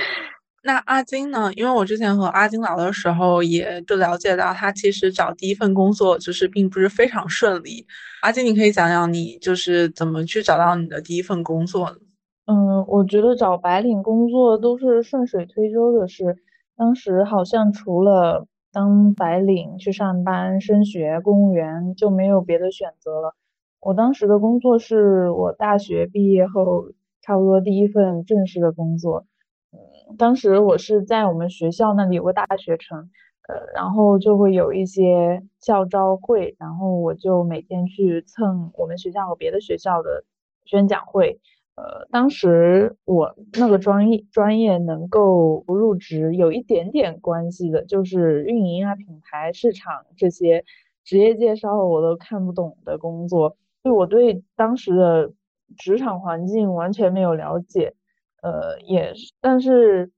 [0.61, 1.51] 那阿金呢？
[1.55, 7.87] 因为我之前和阿金聊的时候，也就了解到他其实找第一份工作就是并不是非常顺利。
[8.21, 11.99] 阿金，你可以讲讲你就是怎么去找到你的第一份工作的？
[12.47, 16.37] 嗯，我觉得找白领工作都是顺水推舟的事。
[16.75, 23.33] 当时好像除了当白领去上班、升学、公务员，就没有别的选择了。
[23.79, 29.25] 我当时的工作是我大学毕业后差不多第一份正式的工作。
[29.71, 33.09] 嗯，当时我是在我们学校那里有个大学城，
[33.47, 40.25] 呃，然后就会有一些校招会，然后我就每天去蹭我们学校和别的学校的
[40.65, 41.39] 宣讲会。
[41.75, 50.63] 呃，当时我那个专业专业能够不入职，有一点点关系的，就是运营啊、品牌、市场这些
[51.03, 55.31] 职业介绍我都看不懂的工作，就我对当时的
[55.75, 57.95] 职场环境完全没有了解。
[58.43, 60.11] 呃，也是，但是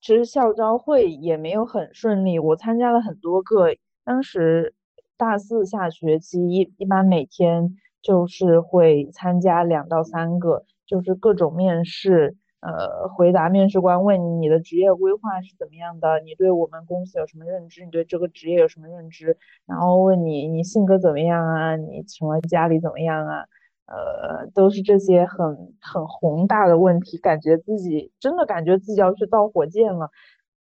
[0.00, 3.74] 其实校招会也没有很顺利，我参加了很多个。
[4.04, 4.74] 当时
[5.16, 10.64] 大四下学期一一般每天就是会参加两到三个。
[10.86, 23.44] 就是各种面试，呃，回答面试官问你的职业规划是怎么样的，你对我们公司有什么认知，你对这个职业有什么认知，然后问你你性格怎么样啊，你什么家里怎么样啊，
[23.86, 30.10] 呃，都是这些很很宏大的问题，感觉自己真的感觉自己要去造火箭了，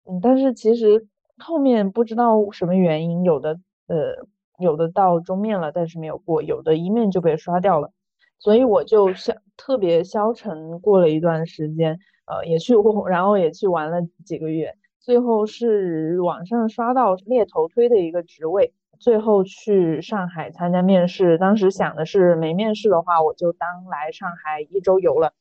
[0.06, 1.08] 嗯，但是其实
[1.38, 4.26] 后面不知道什么原因，有的呃
[4.60, 7.92] 有的到终面了，但是没有过，有的一面就被刷掉了。
[8.42, 21.38] 所以我就消特别消沉过了一段时间，呃，也去过，然后也去玩了几个月，最后是网上刷到猎头推的一个职位，最后去上海参加面试。
[21.38, 25.34] 当时想的是没面试的话，我就当来上海一周游了。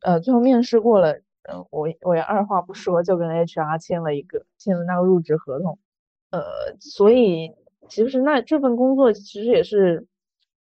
[0.00, 1.14] 呃，最后面试过了，
[1.50, 5.80] 嗯，我我也二话不说就跟 HR 签了一个签了那个入职合同，
[6.30, 6.42] 呃，
[6.78, 7.54] 所以
[7.88, 10.06] 其实那这份工作其实也是，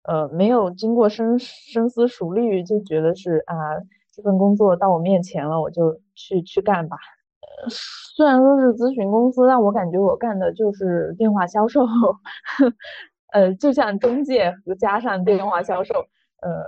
[0.03, 3.55] 呃，没有经过深深思熟虑就觉得是啊，
[4.13, 6.97] 这份工作到我面前了，我就去去干吧。
[7.69, 11.81] 虽然说是咨询公司，但我感觉我干的就是电话销售，
[13.33, 15.93] 呃，就像中介和加上电话销售，
[16.41, 16.63] 呃。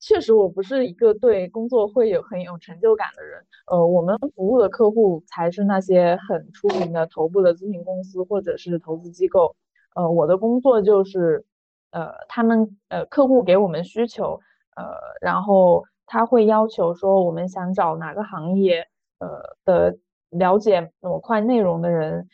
[0.00, 3.40] 确实，我不是一个对工作会有很有成就感的人。
[3.68, 9.56] 呃，我们服务的客户才是那些很出名的头部的咨询公司或者是投资机构。
[9.94, 11.46] 呃，我的工作就是，
[11.94, 14.40] 呃，他们呃客户给我们需求，
[14.74, 14.82] 呃，
[15.20, 18.88] 然后他会要求说我们想找哪个行业
[19.20, 19.28] 呃
[19.64, 19.96] 的
[20.30, 22.26] 了解某块内容的人，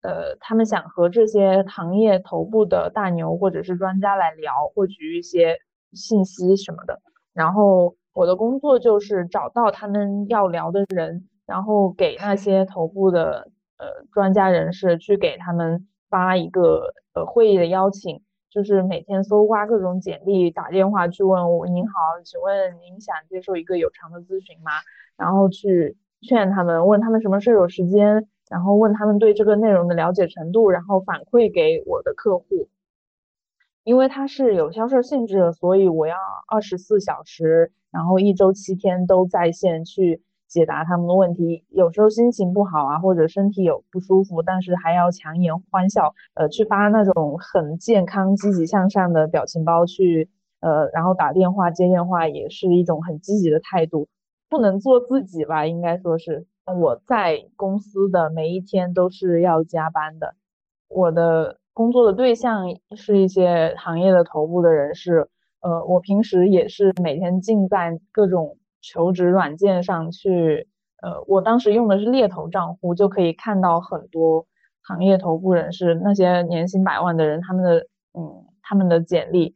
[0.00, 5.58] 呃，他们想和这些行业头部的大牛或者是专家来聊，获取一些
[5.92, 6.98] 信息什么的。
[7.34, 24.72] 然后我的工作就是找到他们要聊的人，然后给那些头部的呃专家人士去给他们发一个呃会议的邀请，就是每天搜刮各种简历，打电话去问我您好，请问您想接受一个有偿的咨询吗？
[25.16, 32.68] 然后去劝他们，问他们什么时候有时间，然后问他们对这个内容的了解程度，然后反馈给我的客户。
[33.84, 41.64] 因为它是有销售性质的，所以我要二十四小时，然后一周七天都在线去解答他们的问题。
[41.70, 50.28] 有时候心情不好啊，或者身体有不舒服，但是还要强颜欢笑，呃，去发那种很健康、积极向上的表情包去，
[50.60, 54.08] 呃，然后打电话接电话也是一种很积极的态度。
[54.50, 60.34] 不能做自己吧，应该说是我在公司的每一天都是要加班的，
[60.88, 61.56] 我的。
[61.74, 65.26] 工作的对象是一些行业的头部的人士，
[65.62, 70.68] 呃，我平时也是每天尽在各种求职软件上去，
[71.00, 74.46] 呃，我当时用的是猎头账户，就可以看到很多
[74.82, 79.54] 行业头部人士那些年薪百万的人，他们的嗯，他们的简历，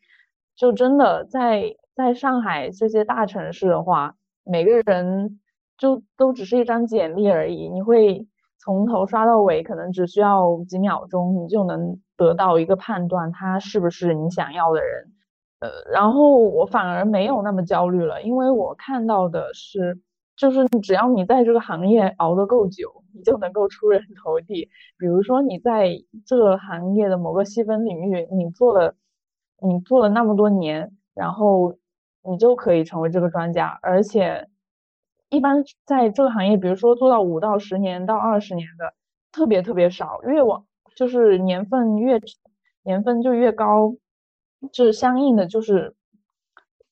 [0.54, 5.40] 就真的在在上海这些大城市的话，每个人
[5.76, 8.26] 就都只是一张简历而已，你会。
[8.58, 15.12] 从头刷到尾，可能只需要几秒钟，你就能得到一个判断，他是不是你想要的人。
[15.60, 19.98] 呃，然后我反而没有那么焦虑了，因为我看到的是，
[20.36, 24.68] 就是只要你在这个行业熬得够久，你就能够出人头地。
[24.98, 25.90] 比如说你在
[26.26, 28.94] 这个行业的某个细分领域，你做了，
[29.62, 31.76] 你做了那么多年，然后
[32.22, 34.48] 你就可以成为这个专家，而且。
[35.28, 38.94] 一般在这个行业，比如说做到五到十年到二十年的，
[39.32, 40.20] 特别特别少。
[40.22, 40.64] 越往
[40.94, 42.20] 就是年份越
[42.84, 43.92] 年份就越高，
[44.72, 45.94] 就是相应的就是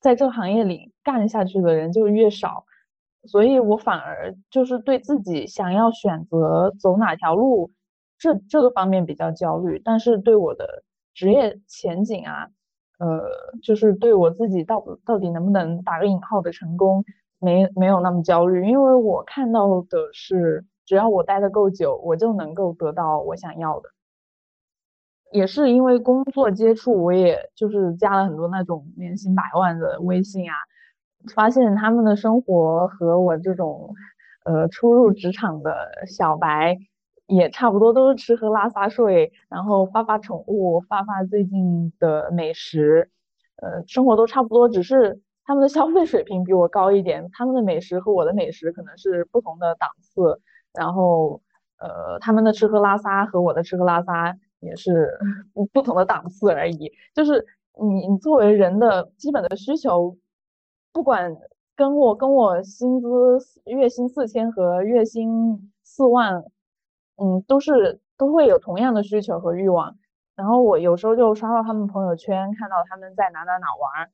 [0.00, 2.64] 在这个行业里干下去的人就越少。
[3.24, 7.72] 所以我反而就是对自己想要选择走哪条路
[8.18, 10.84] 这这个方面比较焦虑，但是对我的
[11.14, 12.48] 职业前景啊，
[12.98, 13.22] 呃，
[13.62, 17.04] 就是对我自己到到底能不能打个引号的成功。
[17.40, 23.90] 没没有那么焦虑，因为我看到的是，只要我待的够久，我就能够得到我想要的。
[25.34, 30.54] 也是因为工作接触，我也就是加了很多那种年薪百万的微信啊，
[31.34, 33.94] 发现他们的生活和我这种
[34.44, 35.74] 呃初入职场的
[36.06, 36.78] 小白
[37.26, 43.10] 也差不多，都是吃喝拉撒睡，然后发发宠物，发发最近的美食，
[43.56, 45.20] 呃，生活都差不多，只是。
[45.46, 50.40] 他们的消费水平比我高一点，他们的美食和我的美食可能是不同的档次，
[50.72, 51.42] 然后，
[51.78, 54.34] 呃，他们的吃喝拉撒和我的吃喝拉撒
[54.64, 55.16] 也是
[55.72, 56.90] 不同的档次而已。
[57.14, 57.44] 就是
[57.80, 60.16] 你，你作为人的基本的需求，
[60.92, 61.36] 不管
[61.76, 63.08] 跟我跟我薪资
[63.64, 66.44] 月薪四千和月薪四万，
[67.16, 69.96] 嗯，都是都会有同样的需求和欲望。
[70.36, 74.10] 然后我有时候就刷到他们朋友圈，看到他们在哪哪哪玩。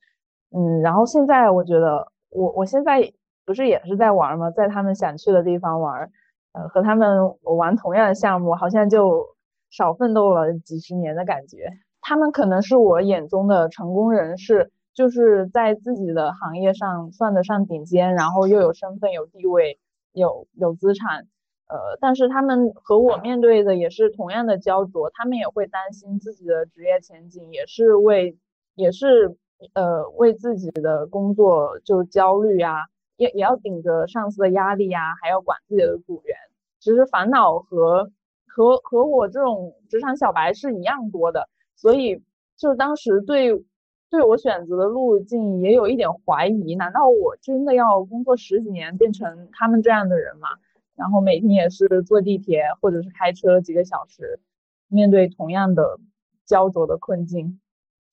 [0.52, 3.00] 嗯，然后现在我觉得，我我现在
[3.46, 4.50] 不是也是在玩吗？
[4.50, 6.10] 在他们想去的地方玩，
[6.52, 7.08] 呃，和他们
[7.42, 9.24] 玩同样的项目，好像就
[9.70, 11.70] 少奋斗了几十年的感觉。
[12.00, 19.78] 他们可能是我眼中的成功人士，就是在自己的行业上算得上顶尖，然后又有身份、有地位、
[20.12, 21.26] 有有资产，
[21.68, 28.36] 呃，但是他们和我面对的也是同样的焦灼，他们也会担心自己的职业前景，也是为，
[28.74, 29.36] 也是。
[29.74, 32.76] 呃，为自己的工作就焦虑啊，
[33.18, 36.34] 也也要顶着上司的压力呀，还要管自己的组员，
[36.78, 38.10] 其实烦恼和
[38.52, 42.22] 和和我这种职场小白是一样多的，所以
[42.56, 43.64] 就当时对
[44.10, 50.48] 对我选择的路径也有一点怀疑，难道我真的要工作十几年变成他们这样的人吗？
[50.96, 54.40] 然后每天也是坐地铁或者是开车几个小时，
[54.88, 55.98] 面对同样的
[56.44, 57.60] 焦灼的困境。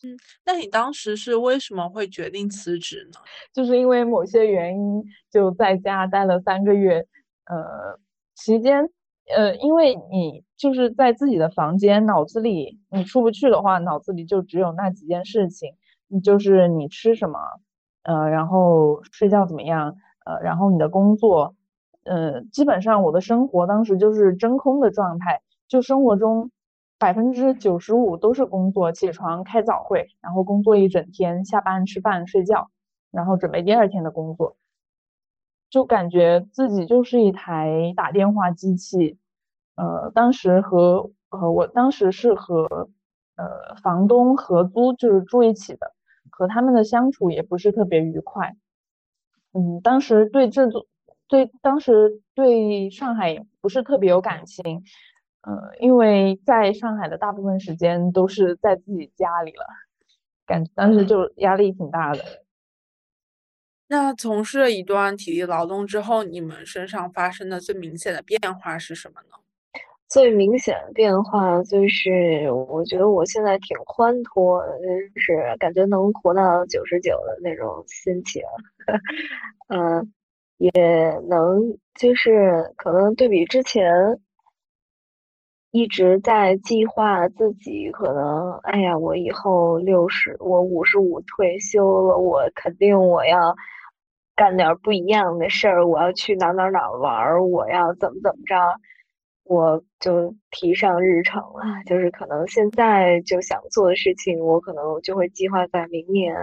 [0.03, 0.15] 嗯，
[0.45, 3.19] 那你当时是为什么会决定辞职呢？
[3.51, 7.05] 就是因为某些原因，就在家待了三个月。
[7.49, 7.97] 呃，
[8.35, 8.89] 期间，
[9.35, 15.73] 呃，因为你就是在自己的房间，脑子里你出不去的话，脑子里就只有那几件事情。
[16.09, 17.37] 你就是你吃什么，
[18.03, 21.53] 呃，然后睡觉怎么样，呃，然后你的工作，
[22.05, 26.49] 呃，基本上我的生活当时就是真空的状态，就生活中
[26.97, 32.69] 百分之九十五都是工作，起床开早会，然后工作一整天，下班吃饭睡觉，
[33.11, 34.55] 然后准备第二天的工作，
[35.69, 39.17] 就感觉自己就是一台打电话机器，
[39.75, 42.89] 呃，当时和呃，我当时是和
[43.35, 45.93] 呃房东合租，就是住一起的。
[46.29, 48.55] 和他们的相处也不是特别愉快，
[49.53, 50.85] 嗯，当时对这座，
[51.27, 54.83] 对当时对上海不是特别有感情，
[55.41, 59.65] 呃，因为在上海的大部分时间都是在自己家里了，
[60.45, 62.19] 感当时就压力挺大的。
[63.89, 69.37] 那从事了一段体力劳动之后，你们身上发生的最明显的变化是什么呢？
[70.09, 74.77] 最明显的变化就是，我觉得我现在挺欢脱的，
[75.13, 78.41] 就是感觉能活到九十九的那种心情，
[79.67, 80.13] 嗯，
[80.57, 80.71] 也
[81.29, 84.19] 能就是可能对比之前，
[85.71, 93.53] 一直在计划自己可能，哎呀，我以后六十，我五十五退休了，我肯定我要
[94.37, 98.55] 干点不一样的事儿，我要去哪哪哪玩，我要怎么怎么着。
[99.43, 106.35] 我就提上日程了，就是可能现在就想做的事情，我可能就会计划在明年，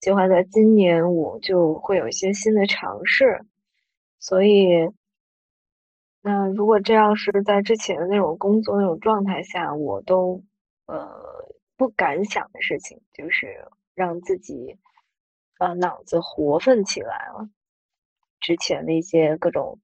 [0.00, 3.40] 计划在今年，我就会有一些新的尝试。
[4.18, 4.90] 所以，
[6.20, 10.42] 那如果这要是在之前的那种工作那种状态下，我都
[10.86, 11.08] 呃
[11.76, 13.46] 不敢想的事情，就是
[13.94, 14.76] 让自己
[15.62, 17.48] 呃脑子活泛起来了。
[18.40, 19.78] 之前那些各种。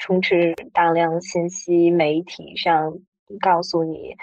[0.00, 3.00] 充斥大量信息，媒体上
[3.40, 4.14] 告诉你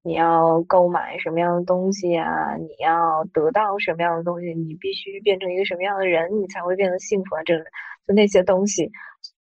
[0.00, 7.42] 你要购买什么样的东西啊，你要得到什么样的东西，你必须变成一个什么样的人，你才会变得幸福啊！
[7.42, 7.64] 这就
[8.14, 8.92] 那些东西，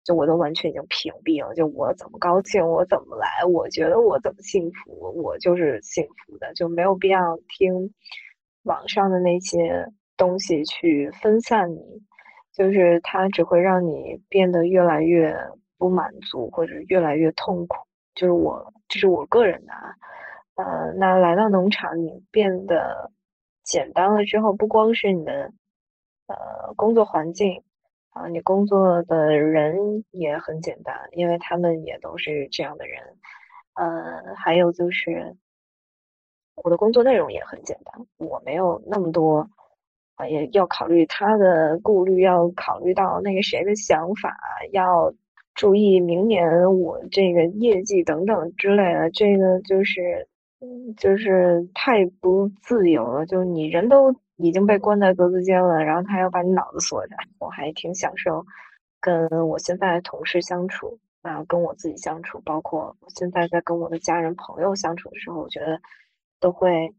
[0.03, 1.53] 就我都完全已经屏蔽了。
[1.55, 7.93] 就我怎么高兴，我怎么来，我觉得我怎么幸福，我就是幸福的，就没有必要听
[8.63, 9.87] 网上的那些
[10.19, 12.03] 东西去分散你，
[12.53, 15.35] 就是它只会让你变得越来越。
[15.79, 17.77] 不满足或者越来越痛苦，
[18.13, 19.95] 就是我，这是我个人的啊。
[20.55, 23.09] 呃，那来到农场，你变得
[23.63, 25.53] 简单了之后，不光是你的
[26.27, 27.63] 呃工作环境
[28.09, 33.01] 啊，你工作的人也很简单，因为他们也都是这样的人。
[33.75, 35.37] 呃，还有就是
[36.55, 39.49] 我的工作内容也很简单，我没有那么多，
[40.27, 44.37] 也要考虑他的顾虑，要考虑到那个谁的想法，
[44.71, 45.13] 要。
[45.55, 50.25] 注意明年我这个业绩等等之类的，这个就是，
[50.95, 53.25] 就是太不自由了。
[53.25, 57.15] 就你人都已经被关在格子间了，然后他要把你脑子锁着。
[57.39, 58.45] 我还挺享受
[59.01, 65.81] 跟我现在的同事相处，啊，跟我自己相处，包括我现在在跟我的家人朋友相处的时候，我觉得
[66.39, 66.93] 都会，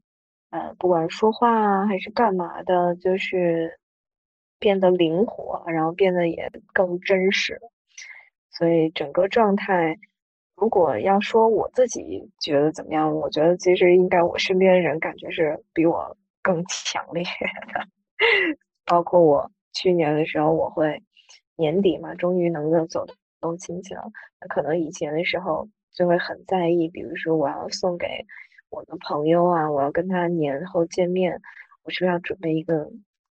[0.50, 3.78] 呃，不管说话啊还是干嘛的，就是
[4.58, 7.60] 变得灵活，然后变得也更真实。
[8.50, 9.96] 所以整个状态，
[10.56, 17.86] 如果要说我自己觉得怎么样，我觉得其实应该我身边人感觉是比我更强烈的。
[18.84, 21.00] 包括我去年的时候，我会
[21.56, 23.06] 年底嘛，终于能够走
[23.40, 24.02] 动亲戚了。
[24.48, 28.06] 可能以前的时候就会很在意，比如说我要送给
[28.70, 31.40] 我的朋友啊，我要跟他年后见面，
[31.82, 32.84] 我是不是要准备一个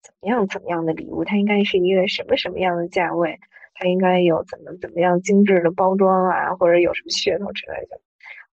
[0.03, 1.25] 怎么样怎么样的礼物？
[1.25, 3.39] 它应该是一个什么什么样的价位？
[3.75, 8.01] 它应该有怎么怎么样精致的包装啊，或者有什么噱头之类的。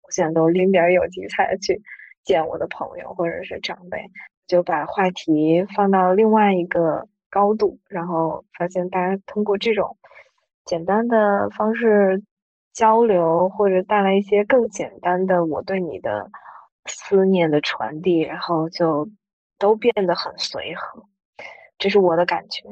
[0.02, 1.82] 我现在都拎点有机菜去
[2.22, 4.10] 见我的朋友或者是长辈，
[4.46, 9.96] 就把话题放到另外一个高度，然后发现大家通过这种
[10.64, 12.22] 简单的方式
[12.72, 16.30] 交流，或者带来一些更简单的我对你的
[16.86, 19.08] 思念的传递，然后就
[19.58, 21.04] 都变得很随和。
[21.78, 22.62] 这是我的感觉。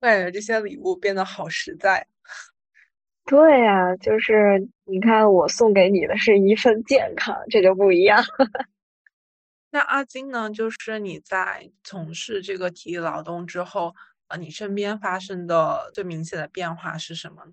[0.00, 2.06] 我感觉这些礼物变得好实在。
[3.26, 8.24] 对呀，就是你看，我送给你的是一份健康，这就不一样。
[9.70, 10.50] 那阿金呢？
[10.50, 13.94] 就是你在从事这个体力劳动之后，
[14.28, 17.44] 呃，你身边发生的最明显的变化是什么？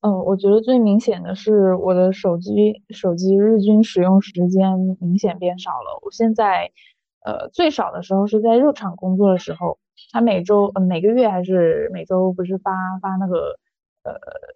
[0.00, 5.98] 嗯，我觉得最明显的是我的手机手机日均使用时间明显变少了。
[6.02, 6.70] 我现在，
[7.24, 9.78] 呃，最少的时候是在肉厂工作的时候，
[10.12, 12.70] 他每周呃每个月还是每周不是发
[13.02, 13.58] 发那个
[14.04, 14.14] 呃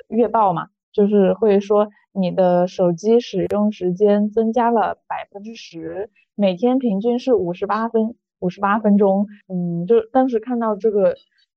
[0.08, 9.26] 月报嘛，就是会说你的手机使用时间增加了百分之十，每天平均是五十八分五十八分钟。
[9.48, 11.16] 嗯，就当时看到这个。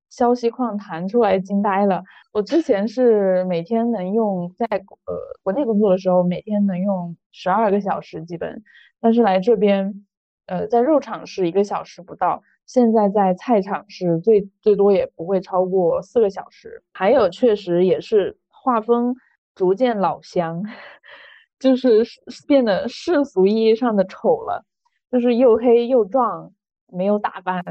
[0.09, 2.03] 消息框弹出来，惊呆了。
[2.31, 8.63] 我之前是每天能用，在呃国内工作的时候，每天能用十二个小时基本，
[9.01, 10.05] 但是来这边，
[10.45, 16.83] 呃，在肉场是一个小时不到，现在在菜场是最最多也不会超过四个小时。
[16.93, 19.15] 还有，确实也是画风
[19.53, 20.63] 逐渐老乡，
[21.59, 22.03] 就是
[22.47, 24.65] 变得世俗意义上的丑了，
[25.11, 26.51] 就是又黑又壮，
[26.87, 27.63] 没有打扮。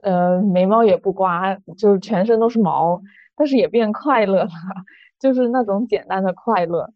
[0.00, 3.00] 呃，眉毛也不刮，就是全身都是毛，
[3.36, 4.48] 但是也变快乐了，
[5.18, 6.90] 就是那种简单的快乐。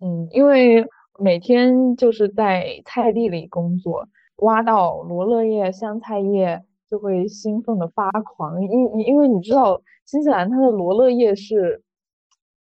[0.00, 0.86] 嗯，因为
[1.18, 8.62] 每天就是在菜地里工作，挖到罗勒叶、香菜叶就会兴奋的发狂。
[8.62, 11.82] 因因为你知道，新西兰它的罗勒叶是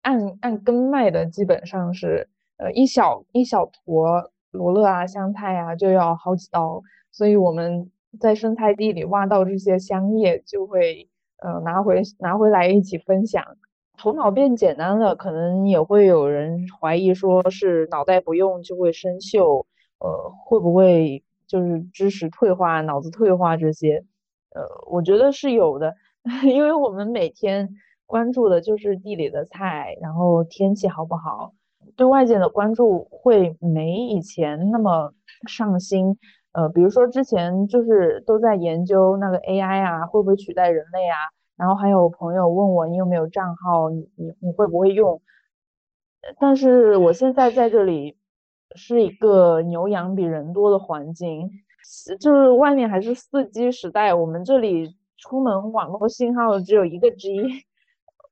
[0.02, 7.90] 按按根卖的，基本上是呃一小一小坨罗勒啊、香菜啊就要好几刀，所以我们。
[8.20, 11.08] 在生菜地里挖到这些香叶，就会
[11.38, 13.44] 呃拿回拿回来一起分享。
[13.96, 19.64] 头脑变简单了，可能也会有人怀疑，说是脑袋不用就会生锈，
[20.00, 24.04] 呃，会不会就是知识退化、脑子退化这些？
[24.50, 25.94] 呃，我觉得是有的，
[26.44, 27.68] 因为我们每天
[28.04, 31.52] 关注的就是地里的菜，然后天气好不好，
[31.96, 35.12] 对外界的关注会没以前那么
[35.46, 36.18] 上心。
[36.54, 41.18] 呃，比如说之前就是都在研究那个 AI 啊，会不会取代人类啊？
[41.56, 45.20] 然后还有朋友问我你有没有账号，你你你会不会用？
[46.38, 48.16] 但是我现在在这里
[48.74, 51.50] 是一个牛羊比人多的环境，
[52.20, 57.30] 就是外面还是四 G 时代，我们这里出门网络信号只有一个 G。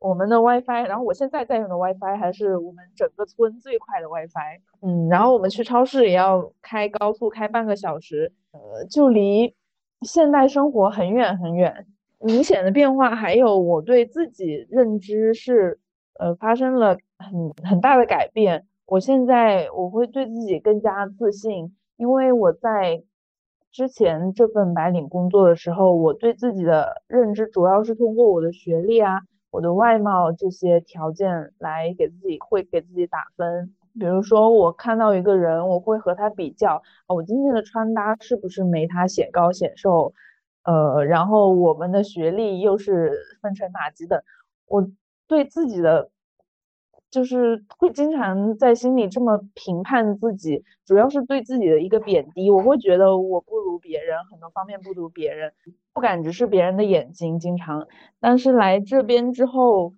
[0.03, 4.61] 我们的 WiFi，然后我现在在用的 WiFi 还是我们整个村最快的 WiFi。
[4.81, 9.55] 嗯，然后我们去超市也要开高速开半个小时，呃，就离
[10.03, 11.87] 现代生活很远很远。
[12.19, 15.79] 明显的变化还有我对自己认知是，
[16.19, 18.67] 呃，发生了很很大的改变。
[18.87, 23.03] 我现在我会对自己更加自信，因为我在
[23.71, 29.21] 之前这份白领工作的时候，我对自己的认知主要是通过我的学历啊。
[29.53, 40.15] 我的外貌这些条件来给自己会给自己打分，比如说我看到一个人，我会和他比较，我今天的穿搭是不是没他显高显瘦，
[40.65, 44.23] 呃，然后我们的学历又是分成哪几等，
[44.67, 44.89] 我
[45.29, 46.11] 对自己的。
[47.13, 52.51] 就是会经常在心里这么评判自己，主要是对自己的一个贬低。
[52.51, 55.53] 我会觉得我不如别人，很多方面不如别人，
[55.93, 57.87] 不敢直视别人的眼睛，经常。
[58.19, 59.93] 但是来这边之后，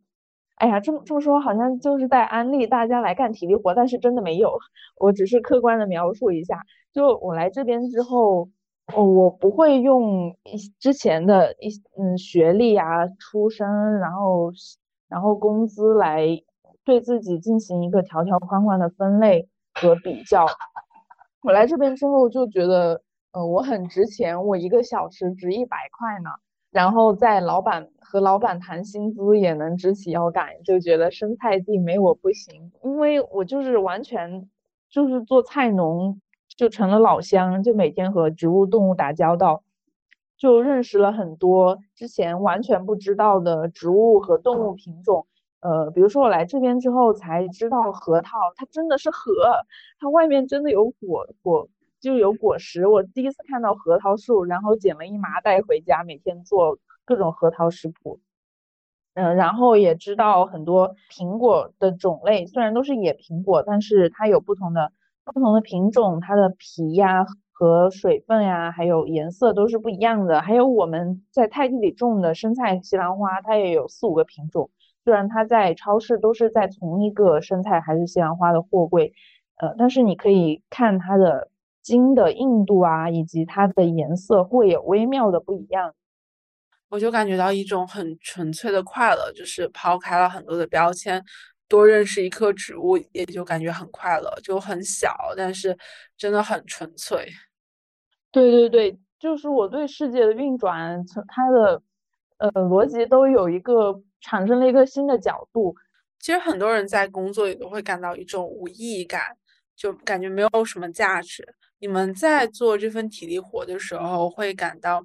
[0.56, 4.58] 哎呀，这么这么说好像就是在安利大家来干体力活，但是真的没有，
[4.98, 6.62] 我只是客观的描述一下。
[6.92, 8.48] 就我来这边之后，
[8.92, 14.50] 我不会用一之前的一嗯学历啊、出身，然后
[15.08, 16.42] 然后工资来。
[16.84, 20.46] 对自己进行一个条条框框的分类和比较。
[21.42, 26.30] 我来这边之后就觉得，呃，我很值钱，我一个小时值一百块呢。
[26.70, 34.48] 然后在老板和老板谈薪资也能直起腰杆，就觉得生菜地没我不行，因为我就是完全
[34.90, 36.20] 就是做菜农，
[36.56, 39.62] 就成了老乡，就每天和植物动物打交道，
[40.36, 45.26] 就认识了很多之前完全不知道的植物和动物品种。
[45.64, 49.32] 呃，比如说我来这边之后才知道核桃，它真的是核，
[49.98, 51.66] 它外面真的有果果，
[52.02, 52.86] 就有果实。
[52.86, 58.20] 我第一次看到核桃树，然后捡了一麻袋回家，每天做各种核桃食谱。
[59.14, 64.92] 嗯，然后也知道很多苹果的种类，虽然都是野苹果，但是它有不同的
[65.24, 70.42] 不同的品种，它的皮呀和水分呀，还有颜色都是不一样的。
[70.42, 74.68] 还有我们在菜地里种的生菜西兰花，它也有四五个品种。
[75.04, 79.12] 虽然它在超市都是在同一个生菜还是西兰花的货柜，
[79.56, 81.50] 呃，但是你可以看它的
[81.82, 85.94] 茎的硬度啊，以及它的颜色会有微妙的不一样。
[86.88, 91.22] 我就感觉到一种很纯粹的快乐，就是抛开了很多的标签，
[91.68, 95.76] 多认识一棵植物，也就感觉很快乐，就很小，但是
[96.16, 97.26] 真的很纯粹。
[98.30, 101.82] 对对对，就是我对世界的运转，从它的
[102.38, 105.76] 呃逻辑都有一个产生了一个新的角度。
[106.18, 109.36] 其实很多人在工作里都会感到一种无意义感，
[109.76, 111.54] 就感觉没有什么价值。
[111.80, 115.04] 你们在做这份体力活的时候，会感到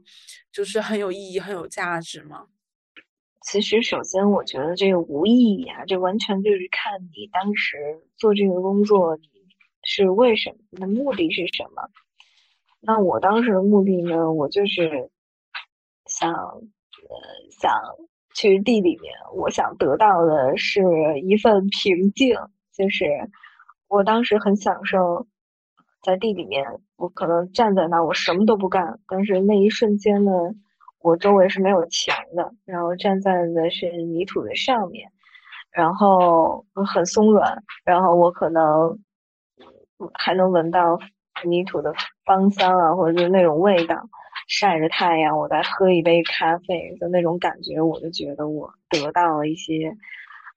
[0.49, 2.47] 就是很有意义、很有价值吗？
[3.41, 9.27] 其实，首先我觉得这个无意义啊，这完全就是看你当时做这个工作你
[9.83, 11.89] 是为什么，你的目的是什么。
[12.79, 15.09] 那我当时的目的呢，我就是
[16.05, 16.61] 想，呃，
[17.59, 17.73] 想
[18.39, 20.81] 去地里面，我想得到的是
[21.21, 22.37] 一份平静，
[22.73, 23.05] 就是
[23.89, 25.27] 我当时很享受
[26.01, 26.65] 在地里面，
[26.95, 30.31] 我可能站在那，我什么都不干，但是那一瞬间呢，
[31.01, 35.11] 我周围是没有墙的，然后站在的是泥土的上面，
[35.71, 38.97] 然后很松软，然后我可能
[40.13, 40.97] 还能闻到。
[41.45, 41.93] 泥土的
[42.25, 43.95] 芳香啊，或者是那种味道，
[44.47, 49.95] 晒着太阳，我再喝一杯咖啡的那种感觉，我就觉得我得到了一些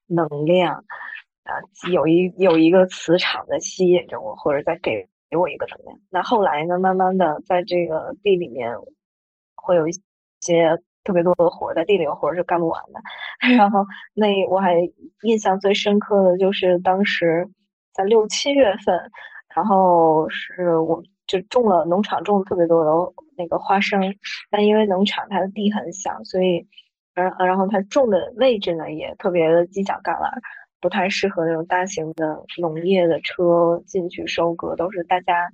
[0.07, 0.85] 能量
[1.43, 1.51] 啊，
[1.91, 5.99] 有一有一个磁场在吸引着我，或者在给给我一个能量。
[6.09, 8.75] 那后来呢，慢慢的在这个地里面
[9.55, 9.91] 会有一
[10.41, 13.01] 些特别多的活，在地里活是干不完的。
[13.57, 14.75] 然后那我还
[15.23, 17.47] 印象最深刻的就是当时
[17.93, 19.11] 在六七月份。
[19.55, 22.91] 然后是我就种了农场种了特别多的
[23.37, 24.01] 那个花生，
[24.51, 26.67] 但因为农场它的地很小，所以，
[27.13, 30.29] 然然后它种的位置呢也特别的犄角旮旯，
[30.81, 35.45] 不太适合那种大型的农业的车进去收割，都是大家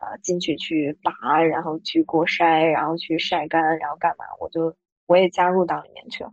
[0.00, 4.24] 啊进去去拔，然后去过筛，然后去晒干，然后干嘛？
[4.40, 4.74] 我就
[5.06, 6.30] 我也加入到里面去了，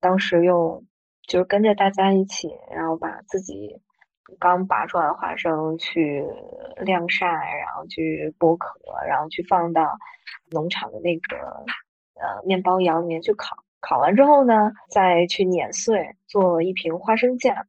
[0.00, 0.84] 当时用
[1.26, 3.80] 就是跟着大家一起，然后把自己。
[4.38, 6.24] 刚拔出来的花生去
[6.76, 9.98] 晾晒，然后去剥壳，然后去放到
[10.50, 11.36] 农场的那个
[12.14, 13.56] 呃面包窑里面去烤。
[13.80, 17.66] 烤完之后呢，再去碾碎，做一瓶花生酱，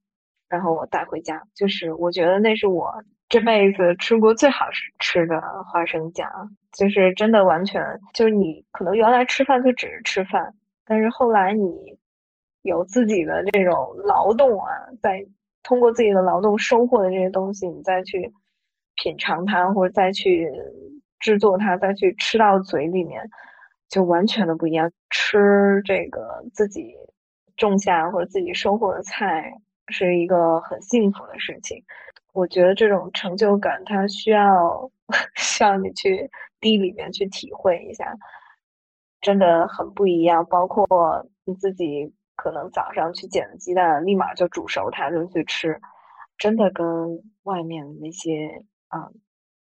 [0.49, 1.41] 然后我带回家。
[1.55, 6.29] 就是我觉得那是我这辈子吃过最好吃吃的花生酱，
[6.73, 7.81] 就是真的完全
[8.13, 10.53] 就是你可能原来吃饭就只是吃饭，
[10.85, 11.97] 但是后来你
[12.61, 15.25] 有自己的这种劳动啊，在。
[15.63, 18.31] 通过自己的劳动收获的这些东西，你再去
[18.95, 20.49] 品尝它，或者再去
[21.19, 23.29] 制作它，再去吃到嘴里面，
[23.89, 24.91] 就完全的不一样。
[25.09, 26.95] 吃这个自己
[27.57, 29.53] 种下或者自己收获的菜，
[29.87, 31.83] 是一个很幸福的事情。
[32.33, 34.89] 我觉得这种成就感，它需要
[35.35, 38.15] 需要你去地里面去体会一下，
[39.21, 40.45] 真的很不一样。
[40.45, 40.87] 包括
[41.45, 42.13] 你自己。
[42.41, 45.79] 可能早上去捡了鸡蛋，立马就煮熟它就去吃，
[46.39, 49.11] 真的跟外面那些啊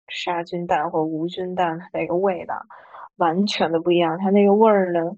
[0.07, 2.55] 杀菌蛋或无菌蛋那个味道
[3.17, 4.17] 完全的不一样。
[4.17, 5.15] 它那个味儿呢，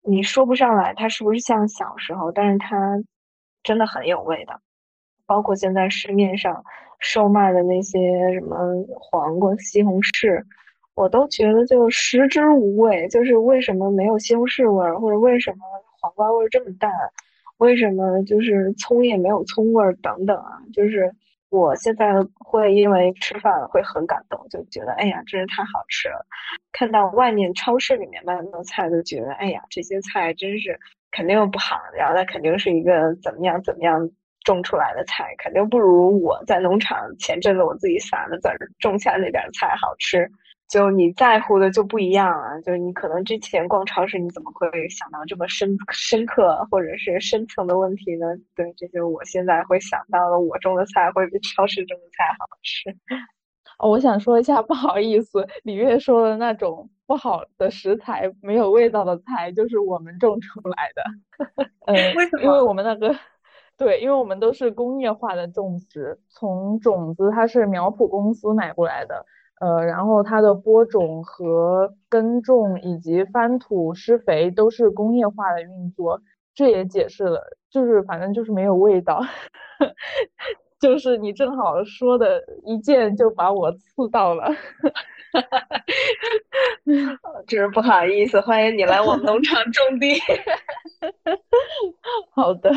[0.00, 2.98] 你说不上来它是不是像小时候，但是它
[3.62, 4.58] 真的很有味道。
[5.26, 6.64] 包括现在市面上
[6.98, 8.56] 售卖的那些什么
[8.88, 10.42] 黄瓜、西红柿，
[10.94, 13.06] 我都觉得就食之无味。
[13.08, 15.83] 就是为什么没有西红柿味儿，或者为什么？
[16.04, 16.92] 黄瓜味这么淡，
[17.56, 20.60] 为什么就是葱也没有葱味儿等等啊？
[20.74, 21.10] 就是
[21.48, 26.26] 我现在会因为吃饭会很感动，就觉得哎呀，真是太好吃了。
[26.72, 30.78] 看到外面超市里面卖的菜，都觉得哎呀，这些菜真是
[31.10, 34.10] 肯定不好，然后它肯定是一个怎么样怎么样
[34.44, 40.30] 种出来的菜，肯定不如我在农场前阵子我自己撒的籽儿种下那点菜好吃。
[40.68, 42.60] 就你在乎的就不一样啊！
[42.62, 48.26] 就你可能之前逛超市，你怎么会想到这么深深刻或者是深层的问题呢？
[48.56, 52.90] 对，这就是我现在会想到的，我种的菜会比超市种的菜好吃。
[53.78, 61.02] 哦，我想说一下，不好意思，李月说的那种不好的食材、没有味道的菜，就是我们种出来的。
[61.86, 62.42] 嗯，为什么？
[62.42, 63.14] 因为我们那个，
[63.76, 69.26] 对，因为我们都是工业化的种植，从种子它是苗圃公司买过来的。
[69.60, 76.20] 呃，然后它的播种和耕种以及翻土施肥都是工业化的运作，
[76.54, 77.40] 这也解释了，
[77.70, 79.20] 就是反正就是没有味道，
[80.80, 84.48] 就是你正好说的一箭就把我刺到了，
[87.46, 90.14] 真是不好意思，欢迎你来我们农场种地，
[92.34, 92.70] 好的，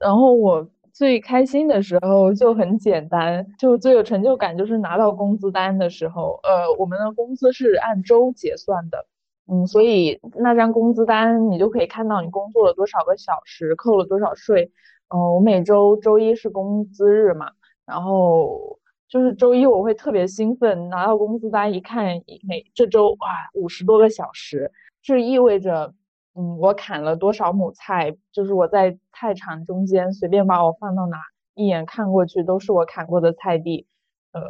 [0.00, 0.68] 然后我。
[0.92, 6.38] 最开心的时候就很简单，就最有成就感就是拿到工资单的时候。
[6.42, 9.06] 呃，我们的工资是按周结算的，
[9.50, 14.70] 嗯，所以那张工资单你就可以看到你工作了多少个小时，扣了多少税。
[15.08, 17.50] 嗯，我每周周一是工资日嘛，
[17.86, 18.78] 然后
[19.08, 22.06] 就是周一我会特别兴奋，拿到工资单一看，
[22.46, 24.70] 每这周哇五十多个小时，
[25.02, 25.92] 这意味着，
[26.34, 31.18] 嗯，我砍了多少亩菜，就是我在菜场中间随便把我放到哪，
[31.54, 33.86] 一眼看过去都是我砍过的菜地，
[34.32, 34.40] 呃，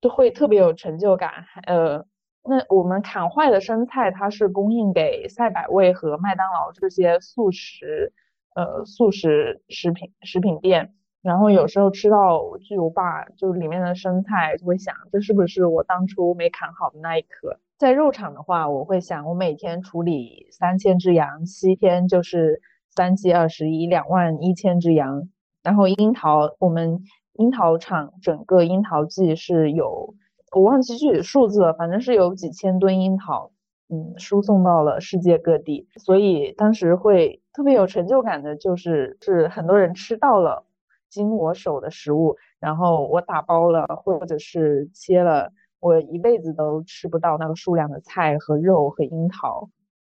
[0.00, 1.44] 就会特别有成就感。
[1.66, 2.06] 呃，
[2.42, 8.14] 那我们砍坏的生菜，它是供应给赛百味和麦当劳这些速食，
[8.54, 10.94] 呃，速食食品食品店。
[11.22, 17.58] 然后有时候吃到巨无霸，就里面的生菜，就会想这是不是我当初没砍好的那一颗？
[17.76, 25.28] 在肉场的话，我会想我每天处理三千只羊，七天就是三七二十一，两万一千只羊。
[25.62, 27.02] 然后樱桃，我们
[27.34, 30.14] 樱桃厂整个樱桃季是有，
[30.56, 33.50] 我忘记具体数字了，反正是有几千吨樱桃，
[33.90, 35.86] 嗯，输送到了世界各地。
[35.96, 40.64] 所以当时会特别有成就感的，就是是很多人吃到了。
[41.10, 49.68] 经我手的食物，然后我打包了，或者是切了，我一辈子都吃不到那个数量的菜和肉和樱桃。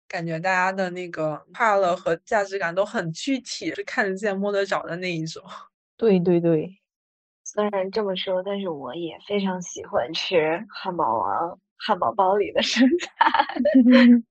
[0.10, 5.44] 感觉大家的那个快乐和价值感都很具体，是看得见摸得着的那一种。
[5.98, 6.80] 对对对，
[7.44, 13.16] 虽然这么说，但是我也非常喜欢吃汉堡王汉堡包里的生菜。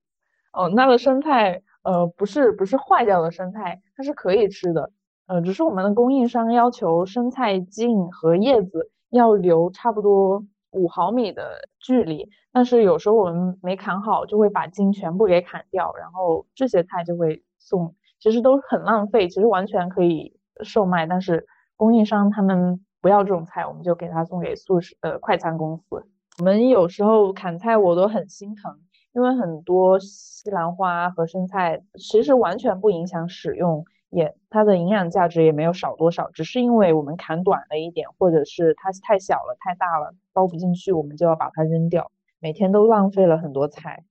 [0.53, 4.91] 哦，那个生菜，呃，不是不是坏掉的生菜，它是可以吃的。
[5.27, 21.47] 呃，只是我们的供应商要求生菜茎和叶子要留差不多五毫米的距离，但是有时候我们没砍好，就会把茎全部给砍掉，然后这些菜就会送，其实都很浪费，其实完全可以售卖，但是
[21.77, 26.05] 供应商他们不要这种菜，我们就给他送给素食呃快餐公司。
[26.39, 28.79] 我们有时候砍菜我都很心疼，
[29.13, 33.85] 因为很多西兰花和生菜其实完全不影响使用。
[34.11, 42.11] 也它的营养价值也没有少多少，只是因为我们砍短了一点，或者是它太小了、太大了，包不进去，我们就要把它扔掉。
[42.39, 44.05] 每天都浪费了很多菜。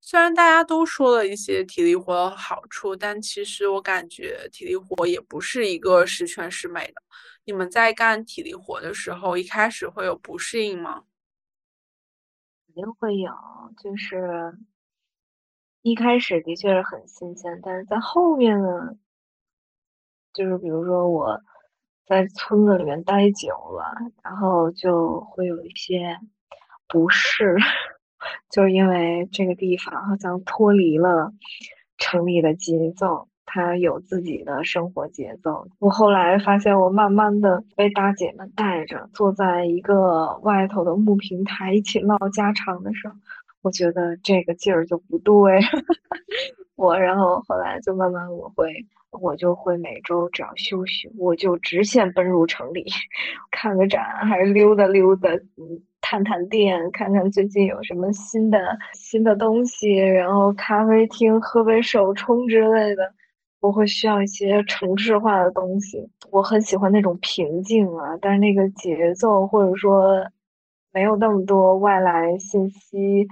[0.00, 6.94] 虽然大家都说了一些体力活的好处，但其实我感觉体力活也不是一个十全十美的。
[7.44, 11.04] 你们在干体力活的时候，一开始会有不适应吗？
[12.66, 13.32] 肯定会有，
[13.82, 14.58] 就是
[15.82, 18.96] 一开始的确是很新鲜，但是在后面呢？
[20.32, 21.40] 就是比如说我
[22.06, 23.84] 在村子里面待久了，
[24.22, 26.18] 然后就会有一些
[26.88, 27.56] 不适，
[28.50, 31.32] 就是因为这个地方好像脱离了
[31.98, 35.68] 城里的节奏，它有自己的生活节奏。
[35.78, 43.14] 我后来发现，我慢慢的被大姐们带着坐在一个外头的木平台一起唠家常的时候，
[43.62, 45.58] 我觉得这个劲儿就不对。
[46.76, 48.72] 我然后后来就慢慢我会。
[49.20, 52.86] 我就会每周只要休息，我就直线奔入城里，
[53.50, 58.58] 看个展，还是溜达溜达，嗯，探探店，看看最近有什么新的
[58.94, 63.12] 新的东西，然后咖啡厅喝杯手冲之类的。
[63.60, 70.26] 我会需要一些城市化的东西，我很喜欢那种平静啊，但是那个节奏或者说
[70.90, 73.28] 没有那么多外来信息，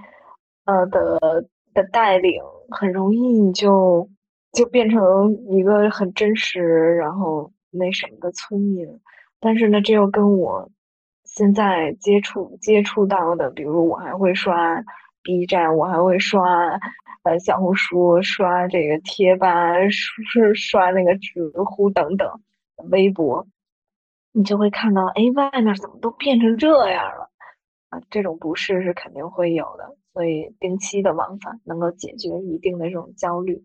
[0.65, 4.09] 呃的的带领，很容易你就。
[4.53, 8.99] 就变成一个很真实，然后那什么的村民，
[9.39, 10.69] 但是呢，这又跟我
[11.23, 14.83] 现在接触接触到的，比如我还会刷
[15.23, 16.77] B 站，我还会刷
[17.23, 22.41] 呃小红书，刷这个贴吧，刷刷那个知乎等等，
[22.91, 23.47] 微博，
[24.33, 27.29] 你就会看到，哎，外面怎么都变成这样了
[27.87, 28.01] 啊？
[28.09, 33.63] 这种不适是肯定会有的，所以定期的往返能够解决一定的这种焦虑。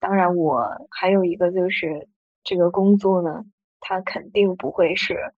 [0.00, 2.08] 当然，我还有一个就是
[2.42, 3.44] 这个工作呢，
[3.80, 5.34] 它肯定不会是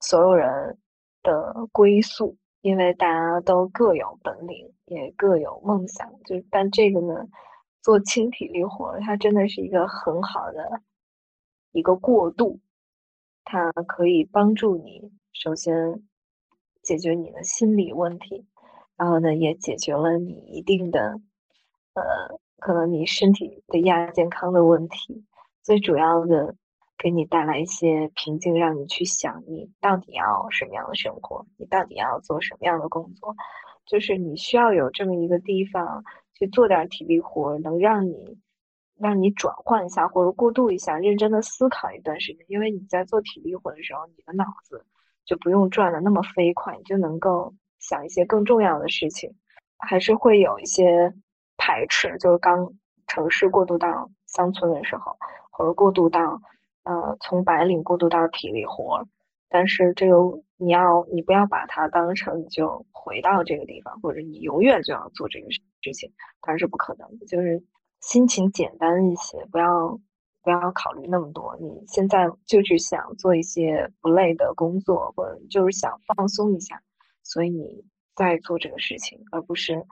[0.00, 0.78] 所有人
[1.22, 6.10] 的归宿，因为大家都各有本领，也各有梦想。
[6.24, 7.28] 就但这个呢，
[7.80, 10.80] 做轻体力活，它真的是一个很好的
[11.70, 12.58] 一个过渡，
[13.44, 16.02] 它可以帮助你首先
[16.82, 18.44] 解决你的心理问题，
[18.96, 21.20] 然后呢，也解决了你一定的
[21.94, 22.40] 呃。
[22.64, 25.24] 可能你身体的亚健康的问题，
[25.64, 26.54] 最主要的
[26.96, 33.34] 给你带来一些平静，让你去想你到底要什么样的生活，你到底要做什么样的工作，
[33.84, 36.04] 就是你需要有这么一个地方
[36.38, 38.38] 去做点体力活，能让你
[38.96, 42.46] 让你转换一下或者过渡一下，认真的思考一段时间。
[42.46, 44.86] 因为你在做体力活的时候，你的脑子
[45.24, 47.52] 就不用转的那么飞快，你就能够
[47.82, 49.34] 想一些更重要的事情，
[49.76, 51.12] 还是会有一些。
[51.64, 52.72] 排斥就是刚
[53.06, 55.16] 城市过渡到乡村的时候，
[55.52, 56.42] 或者过渡到
[56.82, 59.06] 呃从白领过渡到体力活，
[59.48, 60.16] 但是这个
[60.56, 65.60] 你要你不要把它当成你就回到这个地方，或者你永远就要做这个事
[65.92, 66.10] 情，
[66.40, 67.26] 当然是不可能的。
[67.26, 67.62] 就是
[68.00, 70.00] 心情简单一些，不要
[70.42, 71.56] 不要考虑那么多。
[71.60, 76.82] 你现在就是想做一些不累的工作，或者就是想放松一下，
[77.22, 79.84] 所以你在做这个事情，而不是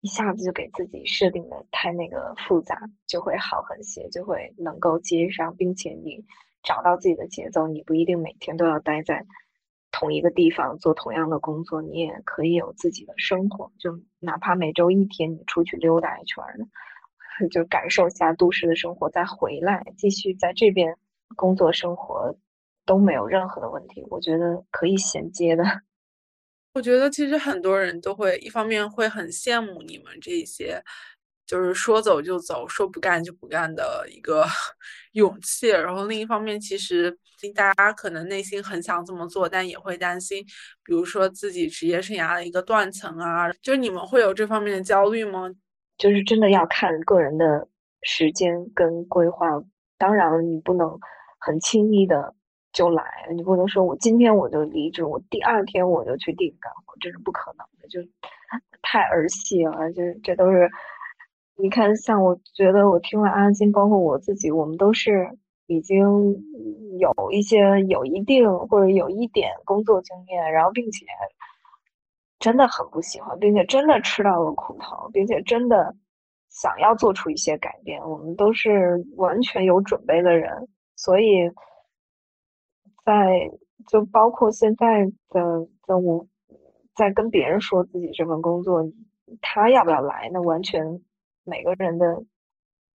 [0.00, 6.24] 一下子就给自己设定的太那个复杂，就会好很些，就会能够接上，并且你
[6.62, 9.26] 找到自己的节奏，你不一定每天都要待在。
[9.94, 13.70] 同一个地方做同样的工作，你也可以有自己的生活。
[13.78, 16.42] 就哪怕每周一天你出去溜达一圈，
[17.52, 20.96] 就感受一下都市的生活，再回来继续在这边
[21.36, 22.34] 工作生活，
[22.86, 24.02] 都没有任何的问题。
[24.08, 25.62] 我觉得可以衔接的。
[26.74, 30.82] 我觉得其实很多人都会一方面会很羡慕你们这些。
[31.44, 34.46] 就是说走就走，说不干就不干的一个
[35.12, 35.68] 勇气。
[35.68, 37.14] 然后另一方面，其实
[37.54, 40.42] 大家可能内心很想这么做，但也会担心，
[40.82, 43.52] 比如说自己职业生涯的一个断层啊。
[43.60, 45.50] 就是你们会有这方面的焦虑吗？
[45.98, 47.68] 就是真的要看个人的
[48.02, 49.46] 时间跟规划。
[49.98, 50.98] 当然，你不能
[51.38, 52.34] 很轻易的
[52.72, 53.04] 就来，
[53.34, 58.00] 你不能说我今天我就离职，我第二天我就去地里干活，这是不可能的，就
[58.82, 59.92] 太儿戏了。
[59.92, 60.70] 就是这都是。
[61.54, 65.28] 你看，像我觉得我听了阿金，包括我自己，我们都是
[65.66, 66.00] 已经
[66.98, 71.04] 有一些有一定或者有一点工作经验，然后并且
[72.40, 75.94] 真的很不喜欢，并且真的吃到了苦头，并且真的
[76.48, 78.02] 想要做出一些改变。
[78.02, 80.66] 我们都是完全有准备的人，
[80.96, 81.48] 所以
[83.04, 83.50] 在
[83.86, 86.26] 就包括现在的的我，
[86.94, 88.82] 在跟别人说自己这份工作，
[89.40, 91.02] 他要不要来，那完全。
[91.44, 92.22] 每个人的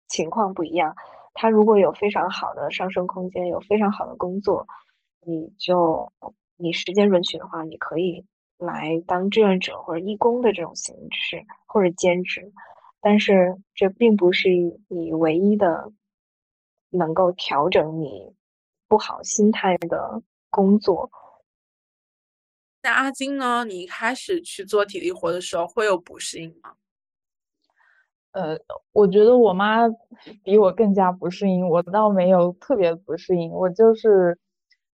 [0.06, 0.94] 情况不一样，
[1.32, 4.66] 他如果有非常好的上升空间，有非常好的工作，
[5.22, 6.12] 你就
[6.58, 8.26] 你时间允许的话，你可以
[8.58, 12.52] 来当志愿者或者义工的这种形式或者兼职，
[13.00, 14.50] 但是这并不是
[14.88, 15.90] 你唯一的
[16.90, 18.34] 能够调整你
[18.88, 21.10] 不好心态的工作。
[22.82, 23.64] 那阿金呢？
[23.64, 26.74] 你一开始去做体力活的时候会有不适应吗？
[28.32, 28.58] 呃，
[28.92, 29.88] 我觉得我妈
[30.42, 34.38] 比我更加不适应，我倒没有特别不适应，我就是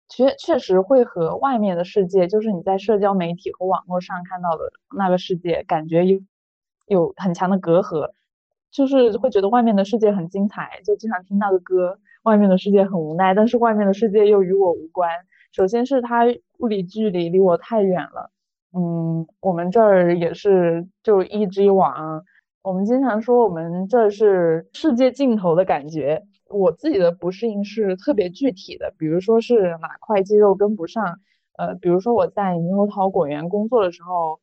[0.07, 6.19] 确确实会和外面的世界，就是你在社交媒体和网络上看到的那个世界，感觉有
[6.85, 8.11] 有很强的隔阂，
[8.69, 15.09] 就是会觉得外面的世界很精彩，就经常听那个歌，外面的世界很无奈，但是外面的世界又与我无关。
[15.51, 16.25] 首先是它
[16.59, 18.31] 物理距离离我太远了，
[18.73, 22.23] 嗯，我们这儿也是就一只网。
[22.63, 26.23] 我们经常说我们这是世界尽头的感觉。
[26.47, 31.19] 我自己的不适应是特别具体的，比如说是哪块肌肉跟不上。
[31.57, 34.39] 呃，比如说我在猕猴桃果园工作的时候，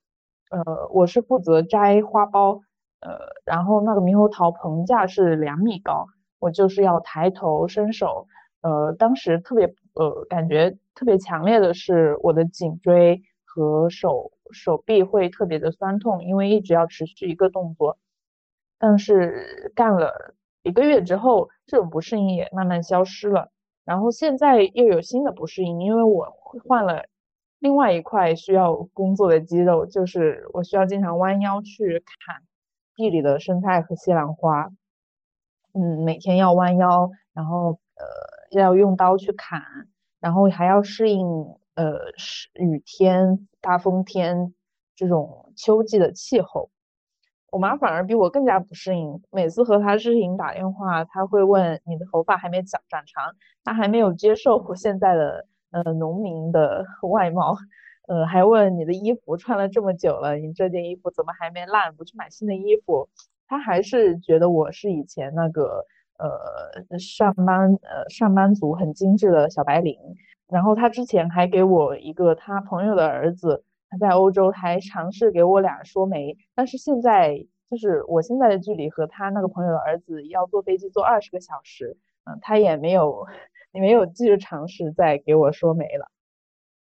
[0.50, 2.60] 呃，我是负责摘花苞，
[3.00, 6.06] 呃，然后那个猕猴桃棚架是两米高，
[6.38, 8.26] 我就是要抬头伸手。
[8.60, 17.98] 呃，当时特别呃感觉特别强烈的是我的颈椎和手手臂会特别的酸痛，因为一直要持续一个动作。
[18.78, 23.50] 但是干了一个月之后，这种不适应也慢慢消失了。
[23.84, 26.26] 然后现在又有新的不适应，因为我
[26.66, 27.06] 换了
[27.58, 32.42] 另外一块需要工作的肌肉，就是我需要经常弯腰去砍
[32.94, 34.68] 地里的生菜和西兰花。
[35.74, 38.04] 嗯，每天要弯腰，然后呃
[38.58, 39.62] 要用刀去砍，
[40.20, 41.26] 然后还要适应
[41.74, 44.54] 呃是雨天、大风天
[44.96, 46.70] 这种秋季的气候。
[47.50, 49.22] 我妈反而比我更加不适应。
[49.30, 57.56] 每次和她视频打电话，她会问：“你的头发还没长长长？”她还没有接受我现在的呃农民的 外貌，
[58.06, 61.94] 呃，还问你的衣服穿了这么久了，你这件衣服怎么还没烂？
[61.96, 63.08] 不去买新的衣服？
[63.48, 65.84] 他还是觉得我是以前那个
[66.18, 69.98] 呃上班呃上班族很精致的小白领。
[70.48, 73.64] 然后他之前还给我一个他朋友的儿子。
[73.90, 83.26] 他在欧洲还尝试给我俩说媒，但是现在就是我现在的距离和他那个朋友的儿子要坐飞机坐二十个小时，嗯，他也没有
[83.72, 86.10] 也没有继续尝试再给我说媒了。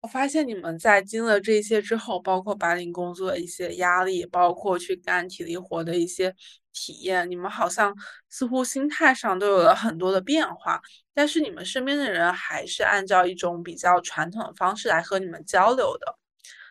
[0.05, 6.31] 我发现你们在经历了这些之后，包括白领工作的一些压力，包括去干体力活的一些
[6.71, 7.91] 体验，你们好像
[8.29, 10.79] 似乎心态上都有了很多的变化，
[11.15, 16.15] 但是你们身边的人还是按照一种比较传统的方式来和你们交流的。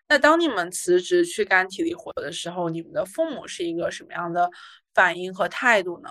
[0.09, 4.49] 那当你们辞职去干体力活的时候，你们的父母是一个什么样的
[4.95, 6.11] 反应和态度呢？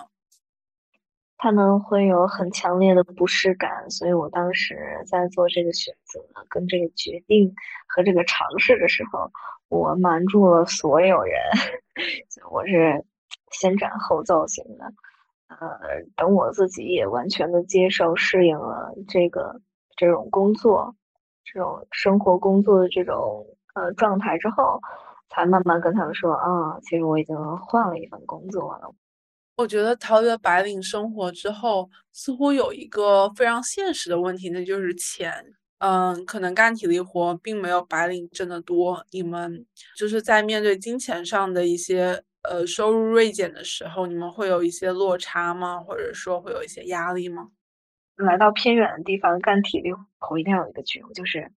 [1.44, 7.54] 他们会有很强烈的不适感，所以我当时在做这个选择、跟这个决定
[7.86, 9.30] 和这个尝试的时候，
[9.68, 11.36] 我瞒住了所有人，
[12.50, 13.04] 我是
[13.52, 14.86] 先斩后奏型的。
[15.50, 15.78] 呃，
[16.16, 19.60] 等我自己也完全的接受、适应了这个
[19.98, 20.96] 这种工作、
[21.44, 24.80] 这种生活、工作的这种呃状态之后，
[25.28, 28.96] 才慢慢跟他们说啊，其实我已经换了一份工作了。
[29.56, 35.54] 我觉得逃离了白领生活之后，似乎有一个非常现实的问题，那就是钱。
[35.78, 39.06] 嗯，可能干体力活并没有白领挣得多。
[39.12, 39.66] 你们
[39.98, 45.80] 就是在面对金钱上的一些呃收入锐减的时候，你们会有一些落差吗？
[45.82, 47.50] 或者说会有一些压力吗？
[48.16, 51.52] 来到偏远的地方干体力活，一定要有一个觉悟，就是。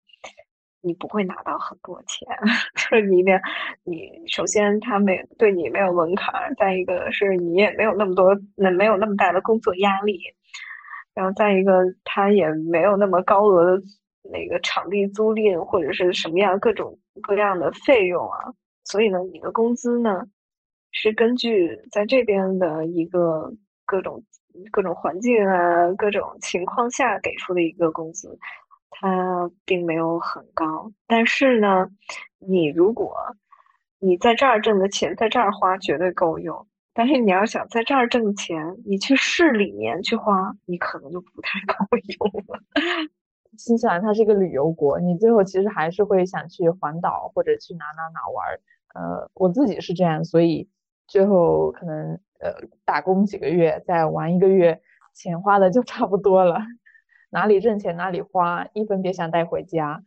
[0.85, 2.27] 你不会拿到很多钱，
[2.77, 3.41] 就是你的，
[3.83, 10.21] 你首先他没对你没有门槛，再一个是你也没有那么多，那没有那么大的工作压力，
[11.15, 13.83] 然后再一个他也没有那么高额的
[14.31, 20.23] 那个场地租赁或者是什么样各种各样的费用啊，所以呢，你的工资呢
[20.91, 23.51] 是根据在这边的一个
[23.87, 24.23] 各种
[24.71, 28.37] 各种环境啊各种情况下给出的一个工资。
[28.89, 31.87] 它并没有很高，但是呢，
[32.39, 33.15] 你如果
[33.99, 42.59] 你在这儿挣的钱在这儿花绝对够用，但是你要想在这儿挣钱，你去市里面去花，你可能就不太够用了。
[43.57, 48.59] 新西兰它是一个旅游国，你最后其实还是会想去环岛或者去哪哪哪玩。
[48.93, 50.69] 呃，我自己是这样，所以
[51.07, 52.53] 最后可能呃
[52.85, 54.81] 打工几个月再玩一个月，
[55.13, 56.59] 钱花的就差不多了。
[57.35, 60.01] 哪里挣钱哪里花，一分别想带回家。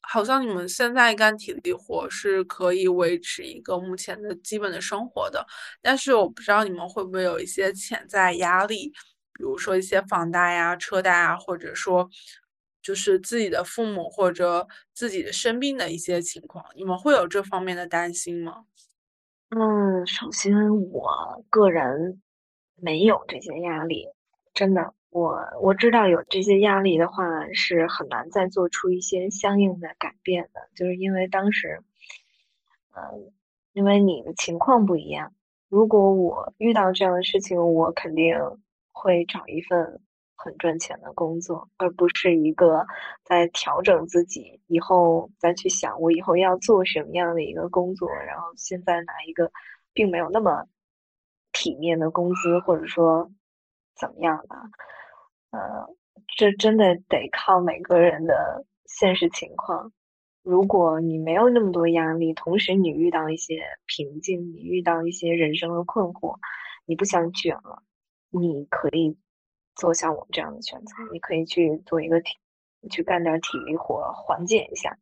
[0.00, 5.46] 好像你们现在干体力活是可以维持一个目前的基本的生活的，
[5.82, 8.88] 但是我不知道你们会不会有一些潜在压力，
[9.34, 12.08] 比如说一些房贷呀、车贷啊，或者说
[12.80, 18.64] 就是自己的父母或者自己的生病的一些情况，你们会有这方面的担心吗？
[19.50, 20.54] 嗯，首先
[20.90, 22.22] 我个人
[22.76, 24.08] 没有这些压力，
[24.54, 24.94] 真的。
[25.12, 31.82] 我我知道有这些压力的话，是很难再做出一些相应的改变的，就是因为当时，
[32.96, 33.30] 嗯，
[33.74, 35.34] 因为你的情况不一样。
[35.68, 38.34] 如果我遇到这样的事情，我肯定
[38.90, 40.00] 会找一份
[40.34, 42.86] 很赚钱的工作，而不是一个
[43.22, 49.52] 在调整自己以后再去想我以后要做什么样的一个工作，然后现在拿一个
[49.92, 50.64] 并没有那么
[51.52, 53.30] 体面的工资，或者说
[53.94, 54.56] 怎么样的。
[55.52, 55.86] 呃，
[56.36, 59.92] 这真的得靠每个人的现实情况。
[60.42, 66.36] 如果你没有那么多压力，同时你遇到一些瓶颈，你遇到一些人生的困惑，
[66.84, 67.84] 你不想卷了，
[68.30, 69.16] 你可以
[69.76, 72.38] 做像我这样的选择，你可以去做一个体，
[72.90, 74.98] 去干点体力活缓解一下。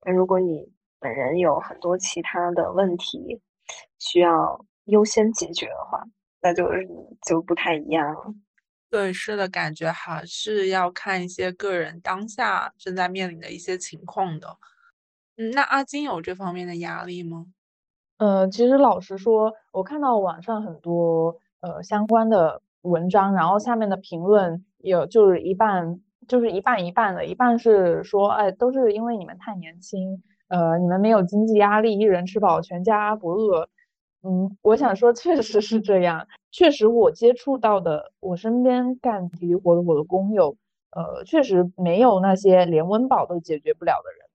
[0.00, 3.40] 但如果你本人有很多其他的问题
[3.98, 6.04] 需要优先解决的话，
[6.42, 6.68] 那就
[7.26, 8.34] 就不太一样了。
[8.92, 14.58] 对，是的，感觉还是要看一些个人当下正在面临的一些情况的。
[15.38, 17.46] 嗯，那阿金有这方面的压力吗？
[18.18, 33.70] 呃，其实老实说，我看到网上很多呃相关的文章，然后下面的评论有就是一半就是一半一半的，一半是说，哎，都是因为你们太年轻，呃，你们没有经济压力，一人吃饱全家不饿。
[34.24, 36.26] 嗯，我想说，确实是这样。
[36.52, 40.56] 确实，我接触到的，我身边干体力活的我的工友，
[40.92, 44.28] 呃，确实没有那些连温饱都解决不了的人。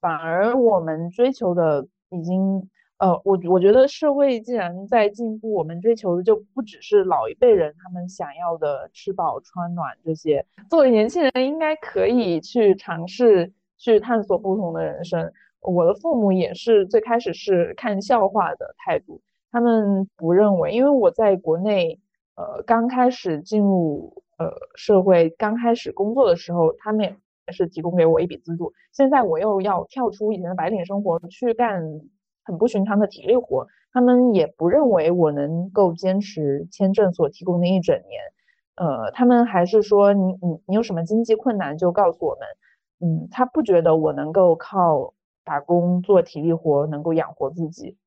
[0.00, 2.68] 反而我们追求的，已经，
[2.98, 10.44] 呃，我我觉得社会既然在进步，我们追求的就不只是老一辈人他们想要的吃饱穿暖这些。
[10.70, 15.32] 作为年轻人，应该可以去尝试去探索不同的人生。
[15.60, 19.20] 我的父母也是最开始是看笑话的态度。
[19.52, 22.00] 他们不认为，因为我在国内，
[22.34, 28.72] 呃，刚开始进入呃社会，刚开始工作的时候，他们也是提供给我一笔资助。
[28.92, 31.82] 现在我又要跳出以前的白领生活，去干
[32.44, 38.22] 很不寻常的体力活，他们也不认为我能够坚持签证所提供的一整年。
[38.76, 42.48] 呃，他们还是说你你你有什么经济困难就告诉我们。
[43.04, 45.12] 嗯，他不觉得我能够靠
[45.44, 47.98] 打工做体力活能够养活自己。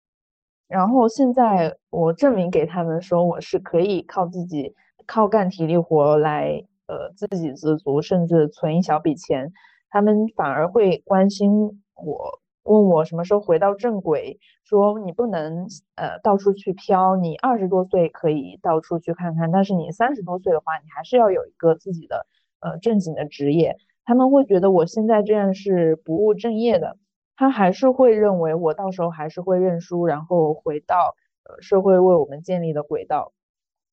[0.68, 4.74] 然后现在我证明给他们说我是可以靠自己，
[5.06, 9.52] 靠干体力活来呃自给自足，甚至存一小笔钱，
[9.90, 22.26] 他们反而会关心我问我什么时候回到正轨，说你不能呃到处去飘，你二十多岁可以到处去看看，但是你三十多岁的话，你还是要有一个自己的
[22.60, 23.78] 呃正经的职业。
[24.04, 26.98] 他们会觉得我现在这样是不务正业的，
[27.36, 33.34] 他还是会认为我到时候还是会认输，然后回到呃社会为我们建立的轨道。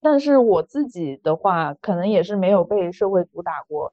[0.01, 3.93] 但是我自己的话，可能也是没有被社会毒打过，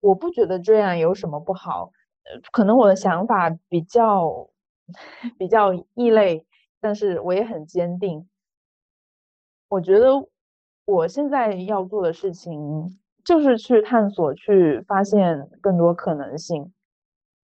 [0.00, 1.92] 我不觉得这样有什么不好。
[2.24, 4.50] 呃，可能我的想法比较
[5.38, 6.44] 比较异类，
[6.80, 8.28] 但是我也很坚定。
[9.68, 10.08] 我觉得
[10.84, 16.72] 我现在要做的事情就是去探索，去发现更多可能性。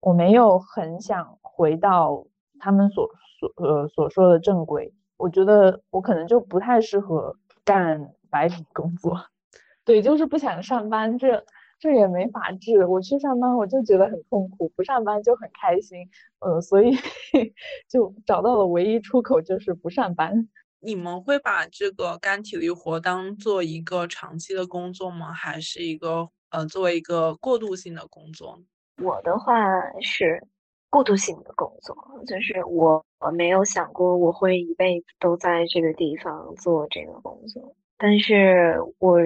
[0.03, 2.27] 我没有很想回到
[2.59, 3.09] 他们所
[3.41, 7.37] 所呃所说的正轨，我觉得我可能就不太适合。
[7.65, 9.25] 干白领工作，
[9.87, 11.45] 对，就是不想上班，这
[11.79, 12.85] 这也没法治。
[12.85, 16.09] 我去上班，我就觉得很痛苦；不上班就很开心。
[16.41, 16.91] 呃，所以
[17.89, 20.49] 就找到了唯一出口，就是不上班。
[20.81, 25.33] 你们会把这个干体力活当做一个长期的工作吗？
[25.33, 28.61] 还是一个呃，作为一个过渡性的工作？
[28.99, 29.55] 我的话
[30.01, 30.47] 是
[30.91, 33.05] 过渡性的工作，就是我。
[33.25, 39.21] 我没有想过我会一辈子都在这个地方做这个工作，但是我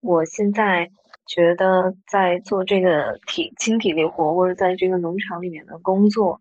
[0.00, 0.88] 我现在
[1.26, 6.38] 觉得在做这个体轻体力活或者在这个农场里面的工作，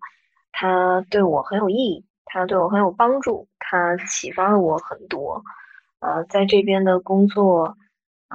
[0.52, 5.42] 它对我很有意义，它对我很有帮助，它启发了我很多。
[6.02, 7.76] 呃，在这边的工作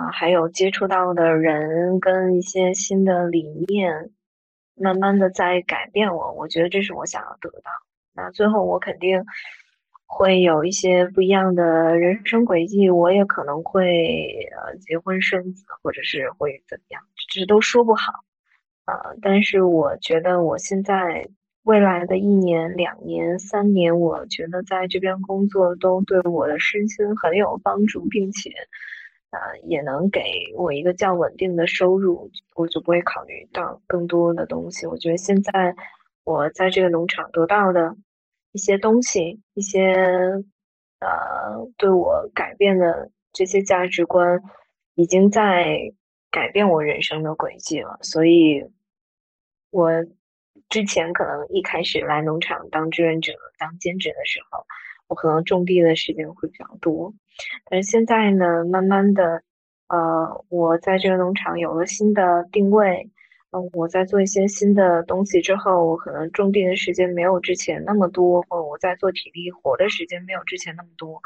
[0.00, 4.10] 啊，还有接触到的人跟一些新的理念，
[4.74, 7.70] 慢慢的在改变我，我觉得这是我想要得到。
[8.14, 9.22] 那最后我肯定
[10.06, 18.12] 会有一些不一样的人生轨迹，我也可能会呃结婚生子，或者是会怎么样，这都说不好
[18.86, 18.96] 啊。
[19.20, 21.28] 但是我觉得我现在
[21.62, 28.50] 未来的一年、两年、三年，我觉得在这边工作都对我的身心很有帮助，并且
[29.30, 30.20] 呃也能给
[30.56, 34.86] 我一个较稳定的收入，我就不会考虑到更多的东西。
[34.86, 35.74] 我觉得现在。
[36.22, 37.96] 我在这个农场得到的
[38.52, 39.94] 一些东西，一些
[41.00, 44.40] 呃对我改变的这些价值观，
[44.94, 45.92] 已经在
[46.30, 47.98] 改变我人生的轨迹了。
[48.02, 48.64] 所以，
[49.70, 49.90] 我
[50.68, 54.64] 之前可能一开始来农场当志愿者、当兼职的时候，
[55.08, 57.12] 我可能种地的时间会比较多。
[57.68, 59.42] 但是现在呢，慢慢的，
[59.88, 63.10] 呃，我在这个农场有了新的定位。
[63.52, 71.20] 嗯，我在做一些新的东西之后，我可能种地的时间没有之前那么多，或者我在做体力活的时间没有之前那么多。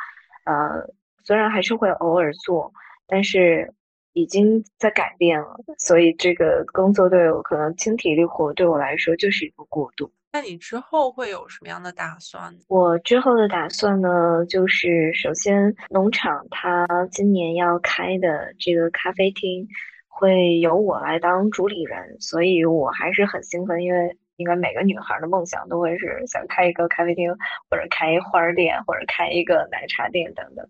[0.47, 0.89] 呃，
[1.23, 2.73] 虽然还是会偶尔做，
[3.07, 3.75] 但是
[4.15, 5.57] 已经在改变了。
[5.77, 10.11] 所以这个工作对我可能轻体力活对我来说就是一个过渡。
[10.35, 12.53] 那你之后会有什么样的打算？
[12.66, 19.68] 我之后的打算呢，就是首先农场它今年要开的这个咖啡厅。
[20.16, 27.37] 会由我来当主理人，所以我还是很兴奋，因为应该每个女孩的梦想都会是想开一个咖啡厅，
[27.68, 30.68] 或者开一花店，或者开一个奶茶店等等。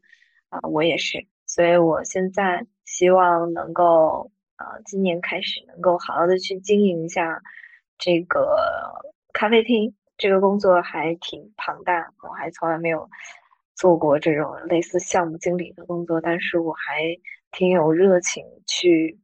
[0.48, 7.42] 啊，我也是，所以我现在希望能够，呃，今年开始能够好好的去经营一下
[7.98, 8.56] 这个
[9.34, 9.94] 咖啡厅。
[10.16, 13.10] 这个工作还挺庞大，我还从来没有
[13.74, 17.02] 做过这种类似项目经理的工作，但是我还
[17.52, 19.18] 挺有热情去。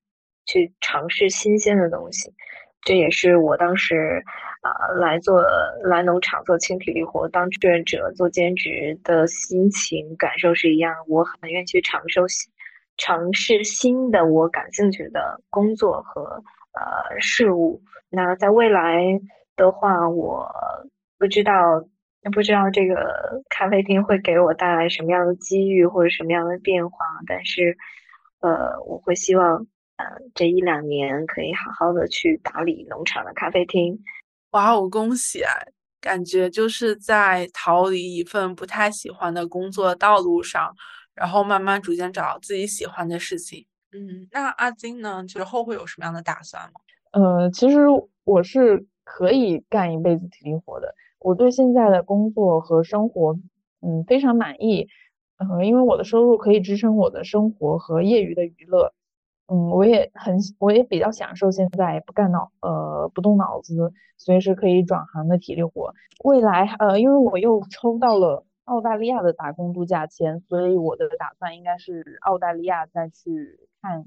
[0.46, 2.34] 去尝试新鲜的东西，
[2.82, 4.24] 这也是我当时
[4.62, 5.45] 啊来做
[5.84, 10.96] 来农场做轻体力活当志愿者做兼职的心情感受是一样。
[11.07, 12.53] 我很愿意去尝试新
[12.96, 16.42] 尝试新的我感兴趣的工作和
[16.72, 17.80] 呃事物。
[18.08, 19.20] 那在未来
[19.61, 20.49] 的话，我
[21.18, 21.84] 不知道
[22.32, 26.96] 不知道这个咖啡厅会给我带来什么样的机遇或者什么样的变化，
[27.26, 27.76] 但是
[28.41, 29.66] 呃我会希望。
[30.34, 34.03] 这一两年可以好好的去打理农场的咖啡厅。
[34.53, 35.53] 哇哦，恭喜啊！
[36.00, 40.74] 感觉就是在逃离一份不太喜欢的工作道路上，
[41.14, 43.66] 然后慢慢逐渐找到自己喜欢的事情。
[43.92, 45.22] 嗯，那阿金呢？
[45.28, 46.80] 之后会有什么样的打算吗？
[47.12, 47.80] 呃，其实
[48.24, 48.82] 我是
[49.12, 50.95] 可以干一辈子体力活的。
[51.18, 53.37] 我对现在的工作和生活，
[53.82, 54.87] 嗯，非常满意。
[55.37, 58.92] 嗯，因为我的收入可以支撑我的生活和业余的娱乐。
[59.49, 65.92] 嗯，我也很，我也比较享受现在不干脑，呃，不动脑子，随时可以转行的体力活。
[66.22, 74.07] 未来，呃，因为我又抽到了澳大利亚的打工度假签，所以我的打算应该是澳大利亚再去看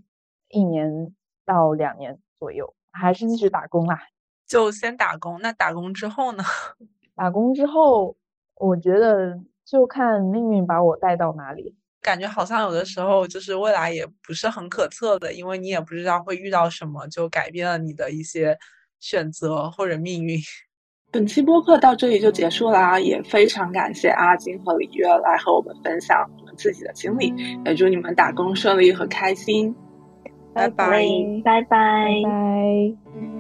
[0.50, 1.14] 一年
[1.46, 4.00] 到两年左右，还是继续打工啦。
[4.48, 5.40] 就先打工。
[5.42, 6.44] 那打工之后呢？
[7.16, 8.16] 打工之后，
[8.56, 11.76] 我觉得就看命运把我带到哪里。
[12.02, 18.58] 感觉好像有的时候就是未来也不是很可测的，因为你也不知道会遇到什么，就改变了你的一些
[19.00, 20.38] 选择或者命运。
[21.14, 27.32] 本期播客到这里就结束啦，也非常感谢阿金和李月来和我们分享你们自己的经历，
[27.64, 29.74] 也祝你们打工顺利和开心。
[30.56, 31.06] 拜拜，
[31.46, 33.33] 拜拜，拜。